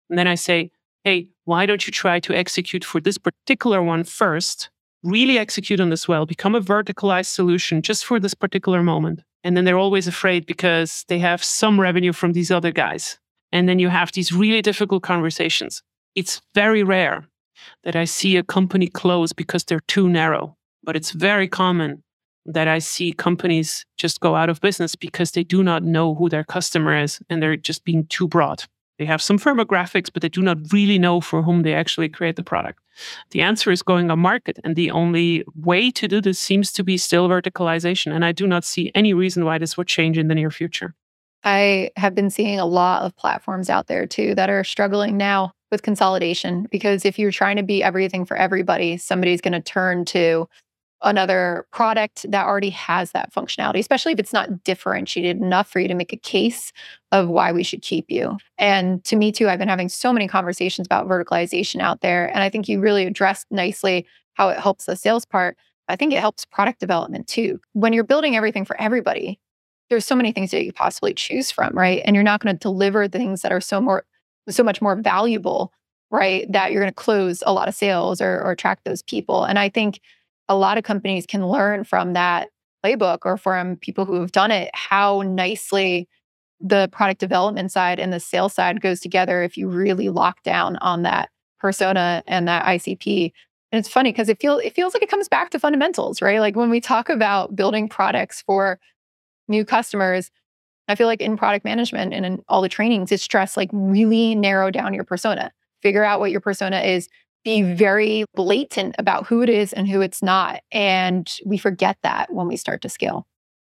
[0.08, 0.70] And then I say,
[1.04, 4.70] hey, why don't you try to execute for this particular one first?
[5.02, 9.20] Really execute on this well, become a verticalized solution just for this particular moment.
[9.44, 13.18] And then they're always afraid because they have some revenue from these other guys.
[13.52, 15.82] And then you have these really difficult conversations.
[16.14, 17.24] It's very rare
[17.84, 22.02] that I see a company close because they're too narrow, but it's very common
[22.44, 26.28] that I see companies just go out of business because they do not know who
[26.28, 28.64] their customer is and they're just being too broad.
[28.98, 32.36] They have some firmographics, but they do not really know for whom they actually create
[32.36, 32.80] the product.
[33.30, 34.58] The answer is going on market.
[34.64, 38.12] And the only way to do this seems to be still verticalization.
[38.12, 40.94] And I do not see any reason why this would change in the near future.
[41.46, 45.52] I have been seeing a lot of platforms out there too that are struggling now
[45.70, 50.04] with consolidation because if you're trying to be everything for everybody, somebody's going to turn
[50.06, 50.48] to
[51.02, 55.86] another product that already has that functionality, especially if it's not differentiated enough for you
[55.86, 56.72] to make a case
[57.12, 58.38] of why we should keep you.
[58.58, 62.26] And to me, too, I've been having so many conversations about verticalization out there.
[62.26, 65.56] And I think you really addressed nicely how it helps the sales part.
[65.86, 67.60] I think it helps product development too.
[67.74, 69.38] When you're building everything for everybody,
[69.88, 72.02] there's so many things that you could possibly choose from, right?
[72.04, 74.04] And you're not going to deliver things that are so more
[74.48, 75.72] so much more valuable,
[76.10, 76.50] right?
[76.52, 79.44] That you're going to close a lot of sales or, or attract those people.
[79.44, 80.00] And I think
[80.48, 82.48] a lot of companies can learn from that
[82.84, 86.08] playbook or from people who have done it how nicely
[86.60, 90.76] the product development side and the sales side goes together if you really lock down
[90.76, 91.28] on that
[91.58, 93.32] persona and that ICP.
[93.72, 96.40] And it's funny because it feels it feels like it comes back to fundamentals, right?
[96.40, 98.78] Like when we talk about building products for
[99.48, 100.30] new customers,
[100.88, 104.34] I feel like in product management and in all the trainings, it's stress like really
[104.34, 107.08] narrow down your persona, figure out what your persona is,
[107.44, 110.62] be very blatant about who it is and who it's not.
[110.72, 113.26] And we forget that when we start to scale.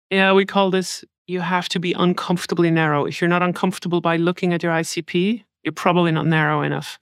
[0.09, 3.05] Yeah, we call this you have to be uncomfortably narrow.
[3.05, 6.97] If you're not uncomfortable by looking at your ICP, you're probably not narrow enough.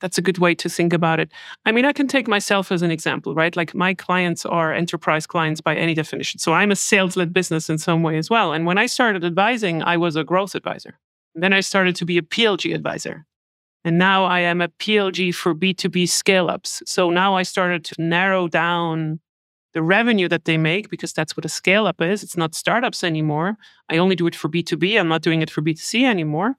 [0.00, 1.30] That's a good way to think about it.
[1.66, 3.54] I mean, I can take myself as an example, right?
[3.54, 6.40] Like my clients are enterprise clients by any definition.
[6.40, 8.52] So I'm a sales led business in some way as well.
[8.52, 10.98] And when I started advising, I was a growth advisor.
[11.34, 13.26] And then I started to be a PLG advisor.
[13.84, 16.82] And now I am a PLG for B2B scale ups.
[16.86, 19.20] So now I started to narrow down
[19.72, 22.22] the revenue that they make because that's what a scale up is.
[22.22, 23.56] It's not startups anymore.
[23.88, 24.98] I only do it for B2B.
[24.98, 26.56] I'm not doing it for B2C anymore.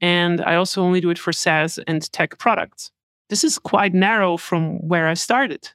[0.00, 2.90] And I also only do it for SaaS and tech products.
[3.28, 5.68] This is quite narrow from where I started.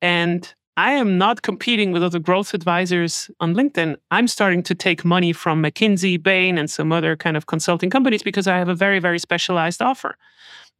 [0.00, 3.96] And I am not competing with other growth advisors on LinkedIn.
[4.10, 8.24] I'm starting to take money from McKinsey, Bain, and some other kind of consulting companies
[8.24, 10.16] because I have a very, very specialized offer.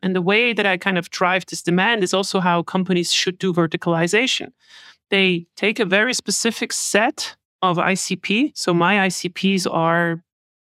[0.03, 3.39] And the way that I kind of drive this demand is also how companies should
[3.39, 4.53] do verticalization.
[5.11, 8.53] They take a very specific set of ICP.
[8.57, 10.23] So my ICPs are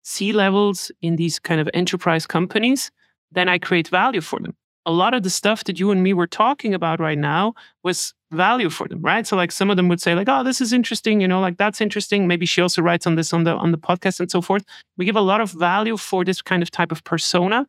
[0.05, 2.91] C levels in these kind of enterprise companies,
[3.33, 4.55] then I create value for them.
[4.87, 8.15] A lot of the stuff that you and me were talking about right now was
[8.33, 9.27] value for them, right?
[9.27, 11.57] So like some of them would say like, "Oh, this is interesting," you know, like
[11.57, 12.29] that's interesting.
[12.29, 14.65] Maybe she also writes on this on the on the podcast and so forth.
[14.99, 17.67] We give a lot of value for this kind of type of persona,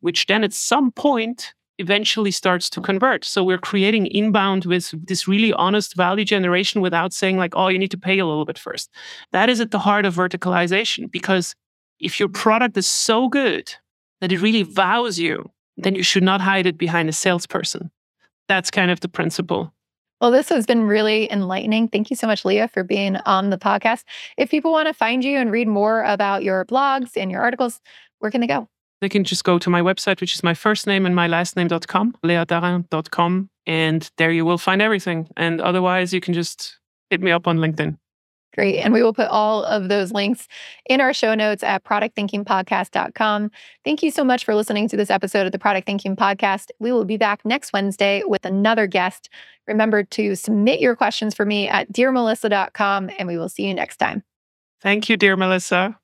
[0.00, 3.24] which then at some point eventually starts to convert.
[3.24, 7.78] So we're creating inbound with this really honest value generation without saying like, "Oh, you
[7.78, 8.90] need to pay a little bit first.
[9.32, 11.54] That is at the heart of verticalization because
[12.02, 13.74] if your product is so good
[14.20, 17.90] that it really vows you, then you should not hide it behind a salesperson.
[18.48, 19.72] That's kind of the principle.
[20.20, 21.88] Well, this has been really enlightening.
[21.88, 24.04] Thank you so much, Leah, for being on the podcast.
[24.36, 27.80] If people want to find you and read more about your blogs and your articles,
[28.18, 28.68] where can they go?
[29.00, 31.56] They can just go to my website, which is my first name and my last
[31.56, 33.50] name.com, leahtharin.com.
[33.66, 35.28] And there you will find everything.
[35.36, 36.78] And otherwise, you can just
[37.10, 37.96] hit me up on LinkedIn.
[38.54, 38.78] Great.
[38.78, 40.46] And we will put all of those links
[40.86, 43.50] in our show notes at productthinkingpodcast.com.
[43.84, 46.70] Thank you so much for listening to this episode of the Product Thinking Podcast.
[46.78, 49.30] We will be back next Wednesday with another guest.
[49.66, 53.96] Remember to submit your questions for me at dearmelissa.com, and we will see you next
[53.96, 54.22] time.
[54.82, 55.98] Thank you, dear Melissa.